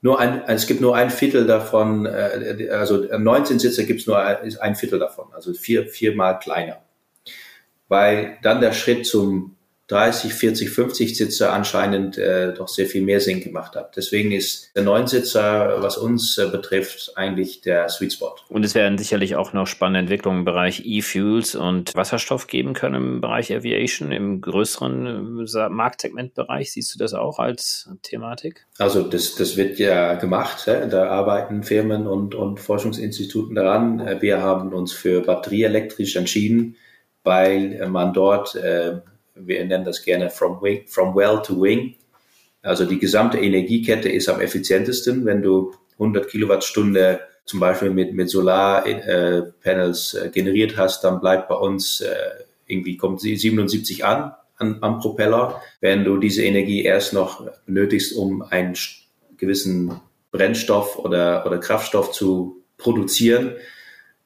Nur 0.00 0.20
ein, 0.20 0.42
es 0.46 0.66
gibt 0.66 0.80
nur 0.80 0.94
ein 0.94 1.10
Viertel 1.10 1.46
davon, 1.46 2.06
äh, 2.06 2.68
also 2.70 2.96
19 2.96 3.58
Sitzer 3.58 3.84
gibt 3.84 4.00
es 4.00 4.06
nur 4.06 4.18
ein 4.18 4.76
Viertel 4.76 4.98
davon, 4.98 5.26
also 5.32 5.52
vier, 5.52 5.86
viermal 5.86 6.38
kleiner. 6.38 6.82
Weil 7.88 8.38
dann 8.42 8.60
der 8.60 8.72
Schritt 8.72 9.06
zum 9.06 9.56
30, 9.88 10.34
40, 10.34 10.70
50 10.70 11.16
Sitzer 11.16 11.52
anscheinend 11.54 12.18
äh, 12.18 12.52
doch 12.52 12.68
sehr 12.68 12.84
viel 12.84 13.00
mehr 13.00 13.20
Sinn 13.20 13.40
gemacht 13.40 13.74
hat. 13.74 13.96
Deswegen 13.96 14.32
ist 14.32 14.70
der 14.76 14.82
Neunsitzer, 14.82 15.82
was 15.82 15.96
uns 15.96 16.36
äh, 16.36 16.46
betrifft, 16.46 17.12
eigentlich 17.16 17.62
der 17.62 17.88
Sweet 17.88 18.12
Spot. 18.12 18.34
Und 18.50 18.66
es 18.66 18.74
werden 18.74 18.98
sicherlich 18.98 19.34
auch 19.34 19.54
noch 19.54 19.66
spannende 19.66 20.00
Entwicklungen 20.00 20.40
im 20.40 20.44
Bereich 20.44 20.82
E-Fuels 20.84 21.54
und 21.54 21.94
Wasserstoff 21.94 22.48
geben 22.48 22.74
können 22.74 22.94
im 22.96 23.20
Bereich 23.22 23.50
Aviation, 23.50 24.12
im 24.12 24.42
größeren 24.42 25.46
äh, 25.46 25.68
Marktsegmentbereich. 25.70 26.70
Siehst 26.70 26.94
du 26.94 26.98
das 26.98 27.14
auch 27.14 27.38
als 27.38 27.88
Thematik? 28.02 28.66
Also 28.76 29.04
das, 29.04 29.36
das 29.36 29.56
wird 29.56 29.78
ja 29.78 30.16
gemacht. 30.16 30.66
Ja? 30.66 30.84
Da 30.84 31.08
arbeiten 31.08 31.62
Firmen 31.62 32.06
und, 32.06 32.34
und 32.34 32.60
Forschungsinstituten 32.60 33.54
daran. 33.54 34.00
Äh, 34.00 34.20
wir 34.20 34.42
haben 34.42 34.74
uns 34.74 34.92
für 34.92 35.22
batterieelektrisch 35.22 36.16
entschieden, 36.16 36.76
weil 37.24 37.88
man 37.88 38.12
dort 38.12 38.54
äh, 38.54 38.98
wir 39.40 39.64
nennen 39.64 39.84
das 39.84 40.04
gerne 40.04 40.30
from, 40.30 40.60
wing, 40.62 40.82
from 40.86 41.14
well 41.14 41.40
to 41.42 41.60
wing. 41.60 41.94
Also 42.62 42.84
die 42.84 42.98
gesamte 42.98 43.38
Energiekette 43.38 44.08
ist 44.08 44.28
am 44.28 44.40
effizientesten, 44.40 45.24
wenn 45.24 45.42
du 45.42 45.72
100 45.94 46.28
Kilowattstunde 46.28 47.20
zum 47.44 47.60
Beispiel 47.60 47.90
mit, 47.90 48.12
mit 48.12 48.28
Solarpanels 48.28 50.14
äh, 50.14 50.26
äh, 50.26 50.30
generiert 50.30 50.76
hast, 50.76 51.02
dann 51.02 51.20
bleibt 51.20 51.48
bei 51.48 51.54
uns 51.54 52.02
äh, 52.02 52.14
irgendwie 52.66 52.96
kommt 52.96 53.20
77 53.20 54.04
an, 54.04 54.34
an 54.56 54.78
am 54.82 55.00
Propeller. 55.00 55.62
Wenn 55.80 56.04
du 56.04 56.18
diese 56.18 56.44
Energie 56.44 56.82
erst 56.82 57.14
noch 57.14 57.48
benötigst, 57.64 58.14
um 58.14 58.42
einen 58.42 58.74
gewissen 59.38 60.00
Brennstoff 60.30 60.98
oder, 60.98 61.46
oder 61.46 61.58
Kraftstoff 61.58 62.12
zu 62.12 62.62
produzieren, 62.76 63.52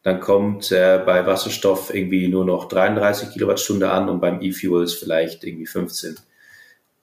dann 0.02 0.20
kommt 0.20 0.72
äh, 0.72 1.00
bei 1.04 1.26
Wasserstoff 1.26 1.94
irgendwie 1.94 2.28
nur 2.28 2.44
noch 2.44 2.68
33 2.68 3.30
Kilowattstunde 3.30 3.90
an 3.90 4.08
und 4.08 4.20
beim 4.20 4.42
E-Fuels 4.42 4.94
vielleicht 4.94 5.44
irgendwie 5.44 5.66
15. 5.66 6.16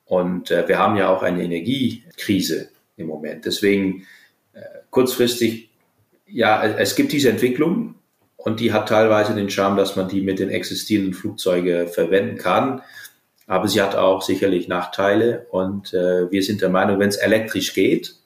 Und 0.06 0.52
äh, 0.52 0.68
wir 0.68 0.80
haben 0.80 0.98
ja 0.98 1.10
auch 1.10 1.24
eine 1.24 1.44
Energiekrise 1.44 2.70
im 2.98 3.08
Moment. 3.08 3.46
Deswegen 3.46 4.06
äh, 4.54 4.62
kurzfristig, 4.90 5.70
ja, 6.28 6.64
es 6.64 6.96
gibt 6.96 7.14
diese 7.14 7.30
Entwicklung 7.30 7.96
und 8.36 8.60
die 8.60 8.74
hat 8.74 8.90
teilweise 8.90 9.34
den 9.34 9.50
Charme, 9.50 9.78
dass 9.78 9.96
man 9.96 10.10
die 10.10 10.22
mit 10.22 10.40
den 10.40 10.50
existierenden 10.50 11.14
Flugzeugen 11.14 11.88
verwenden 11.88 12.38
kann. 12.38 12.82
Aber 13.48 13.68
sie 13.68 13.82
hat 13.82 13.96
auch 13.96 14.22
sicherlich 14.22 14.68
Nachteile 14.68 15.48
und 15.52 15.94
äh, 15.94 16.30
wir 16.30 16.44
sind 16.44 16.62
der 16.62 16.70
Meinung, 16.70 17.00
wenn 17.00 17.10
es 17.10 17.18
elektrisch 17.18 17.74
geht, 17.74 18.19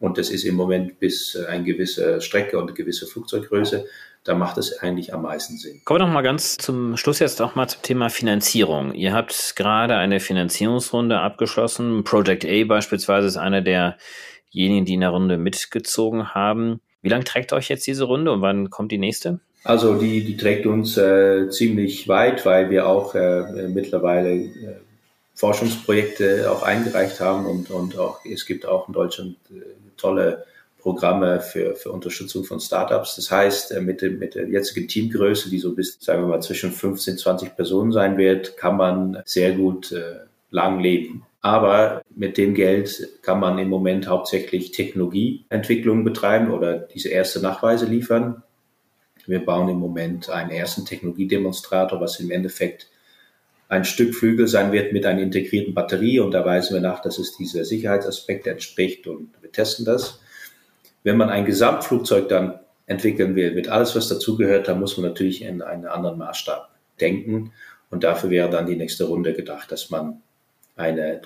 und 0.00 0.18
das 0.18 0.30
ist 0.30 0.44
im 0.44 0.56
Moment 0.56 0.98
bis 0.98 1.36
äh, 1.36 1.46
eine 1.46 1.62
gewisse 1.62 2.20
Strecke 2.20 2.58
und 2.58 2.64
eine 2.64 2.74
gewisse 2.74 3.06
Flugzeuggröße, 3.06 3.86
da 4.24 4.34
macht 4.34 4.58
es 4.58 4.78
eigentlich 4.78 5.14
am 5.14 5.22
meisten 5.22 5.56
Sinn. 5.56 5.80
Kommen 5.84 6.00
wir 6.00 6.06
noch 6.06 6.12
mal 6.12 6.22
ganz 6.22 6.56
zum 6.56 6.96
Schluss 6.96 7.20
jetzt 7.20 7.40
auch 7.40 7.54
mal 7.54 7.68
zum 7.68 7.82
Thema 7.82 8.10
Finanzierung. 8.10 8.92
Ihr 8.92 9.12
habt 9.12 9.54
gerade 9.56 9.96
eine 9.96 10.20
Finanzierungsrunde 10.20 11.20
abgeschlossen. 11.20 12.04
Project 12.04 12.44
A 12.44 12.64
beispielsweise 12.64 13.28
ist 13.28 13.36
einer 13.36 13.62
derjenigen, 13.62 14.84
die 14.84 14.94
in 14.94 15.00
der 15.00 15.10
Runde 15.10 15.38
mitgezogen 15.38 16.34
haben. 16.34 16.80
Wie 17.02 17.08
lange 17.08 17.24
trägt 17.24 17.52
euch 17.52 17.68
jetzt 17.68 17.86
diese 17.86 18.04
Runde 18.04 18.32
und 18.32 18.42
wann 18.42 18.68
kommt 18.68 18.92
die 18.92 18.98
nächste? 18.98 19.40
Also 19.64 19.94
die, 19.94 20.24
die 20.24 20.36
trägt 20.36 20.66
uns 20.66 20.96
äh, 20.96 21.48
ziemlich 21.50 22.08
weit, 22.08 22.44
weil 22.46 22.70
wir 22.70 22.86
auch 22.86 23.14
äh, 23.14 23.68
mittlerweile 23.68 24.32
äh, 24.32 24.80
Forschungsprojekte 25.40 26.52
auch 26.52 26.62
eingereicht 26.62 27.18
haben 27.18 27.46
und, 27.46 27.70
und 27.70 27.98
auch 27.98 28.20
es 28.26 28.44
gibt 28.44 28.66
auch 28.66 28.88
in 28.88 28.92
Deutschland 28.92 29.36
äh, 29.50 29.62
tolle 29.96 30.44
Programme 30.78 31.40
für, 31.40 31.74
für 31.76 31.92
Unterstützung 31.92 32.44
von 32.44 32.60
Startups. 32.60 33.16
Das 33.16 33.30
heißt, 33.30 33.72
äh, 33.72 33.80
mit, 33.80 34.02
dem, 34.02 34.18
mit 34.18 34.34
der 34.34 34.48
jetzigen 34.48 34.86
Teamgröße, 34.86 35.48
die 35.48 35.58
so 35.58 35.74
bis, 35.74 35.98
sagen 35.98 36.24
wir 36.24 36.28
mal, 36.28 36.42
zwischen 36.42 36.72
15, 36.72 37.16
20 37.16 37.56
Personen 37.56 37.90
sein 37.90 38.18
wird, 38.18 38.58
kann 38.58 38.76
man 38.76 39.22
sehr 39.24 39.52
gut 39.52 39.92
äh, 39.92 40.26
lang 40.50 40.80
leben. 40.80 41.24
Aber 41.40 42.02
mit 42.14 42.36
dem 42.36 42.52
Geld 42.52 43.08
kann 43.22 43.40
man 43.40 43.58
im 43.58 43.70
Moment 43.70 44.08
hauptsächlich 44.08 44.72
Technologieentwicklung 44.72 46.04
betreiben 46.04 46.50
oder 46.50 46.80
diese 46.80 47.08
erste 47.08 47.40
Nachweise 47.40 47.86
liefern. 47.86 48.42
Wir 49.24 49.42
bauen 49.42 49.70
im 49.70 49.78
Moment 49.78 50.28
einen 50.28 50.50
ersten 50.50 50.84
Technologiedemonstrator, 50.84 51.98
was 51.98 52.20
im 52.20 52.30
Endeffekt 52.30 52.88
ein 53.70 53.84
Stück 53.84 54.16
Flügel 54.16 54.48
sein 54.48 54.72
wird 54.72 54.92
mit 54.92 55.06
einer 55.06 55.22
integrierten 55.22 55.74
Batterie 55.74 56.18
und 56.18 56.32
da 56.32 56.44
weisen 56.44 56.74
wir 56.74 56.80
nach, 56.80 57.00
dass 57.00 57.18
es 57.18 57.36
diese 57.36 57.64
Sicherheitsaspekte 57.64 58.50
entspricht 58.50 59.06
und 59.06 59.30
wir 59.40 59.52
testen 59.52 59.84
das. 59.84 60.20
Wenn 61.04 61.16
man 61.16 61.30
ein 61.30 61.44
Gesamtflugzeug 61.44 62.28
dann 62.28 62.58
entwickeln 62.86 63.36
will, 63.36 63.54
mit 63.54 63.68
alles, 63.68 63.94
was 63.94 64.08
dazugehört, 64.08 64.66
dann 64.66 64.80
muss 64.80 64.96
man 64.96 65.08
natürlich 65.08 65.42
in 65.42 65.62
einen 65.62 65.86
anderen 65.86 66.18
Maßstab 66.18 66.68
denken 67.00 67.52
und 67.90 68.02
dafür 68.02 68.30
wäre 68.30 68.50
dann 68.50 68.66
die 68.66 68.74
nächste 68.74 69.04
Runde 69.04 69.34
gedacht, 69.34 69.70
dass 69.70 69.88
man 69.88 70.20
eine 70.74 71.22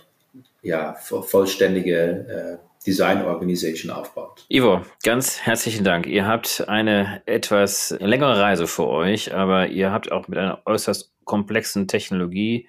ja, 0.60 0.94
vollständige 0.94 2.60
äh, 2.60 2.73
Design 2.86 3.22
Organization 3.22 3.90
aufbaut. 3.90 4.44
Ivo, 4.48 4.82
ganz 5.02 5.40
herzlichen 5.40 5.84
Dank. 5.84 6.06
Ihr 6.06 6.26
habt 6.26 6.68
eine 6.68 7.22
etwas 7.26 7.96
längere 7.98 8.40
Reise 8.40 8.66
vor 8.66 8.90
euch, 8.90 9.34
aber 9.34 9.68
ihr 9.68 9.90
habt 9.90 10.12
auch 10.12 10.28
mit 10.28 10.38
einer 10.38 10.62
äußerst 10.66 11.12
komplexen 11.24 11.88
Technologie 11.88 12.68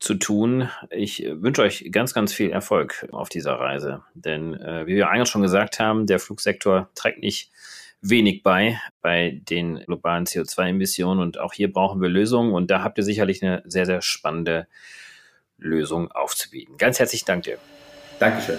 zu 0.00 0.14
tun. 0.14 0.68
Ich 0.90 1.24
wünsche 1.28 1.62
euch 1.62 1.88
ganz, 1.90 2.14
ganz 2.14 2.32
viel 2.32 2.50
Erfolg 2.50 3.08
auf 3.12 3.28
dieser 3.28 3.54
Reise. 3.54 4.02
Denn 4.14 4.54
äh, 4.54 4.86
wie 4.86 4.94
wir 4.94 5.08
eingangs 5.08 5.30
schon 5.30 5.42
gesagt 5.42 5.80
haben, 5.80 6.06
der 6.06 6.20
Flugsektor 6.20 6.88
trägt 6.94 7.20
nicht 7.20 7.50
wenig 8.00 8.42
bei 8.42 8.80
bei 9.02 9.40
den 9.48 9.80
globalen 9.86 10.24
CO2-Emissionen 10.24 11.20
und 11.20 11.38
auch 11.38 11.52
hier 11.52 11.72
brauchen 11.72 12.00
wir 12.00 12.08
Lösungen 12.08 12.52
und 12.52 12.70
da 12.70 12.82
habt 12.82 12.98
ihr 12.98 13.04
sicherlich 13.04 13.42
eine 13.42 13.62
sehr, 13.66 13.86
sehr 13.86 14.02
spannende 14.02 14.68
Lösung 15.56 16.10
aufzubieten. 16.12 16.76
Ganz 16.76 17.00
herzlichen 17.00 17.26
Dank 17.26 17.42
dir. 17.44 17.58
Dankeschön. 18.20 18.58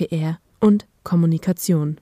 PR 0.00 0.38
und 0.60 0.86
Kommunikation. 1.04 1.98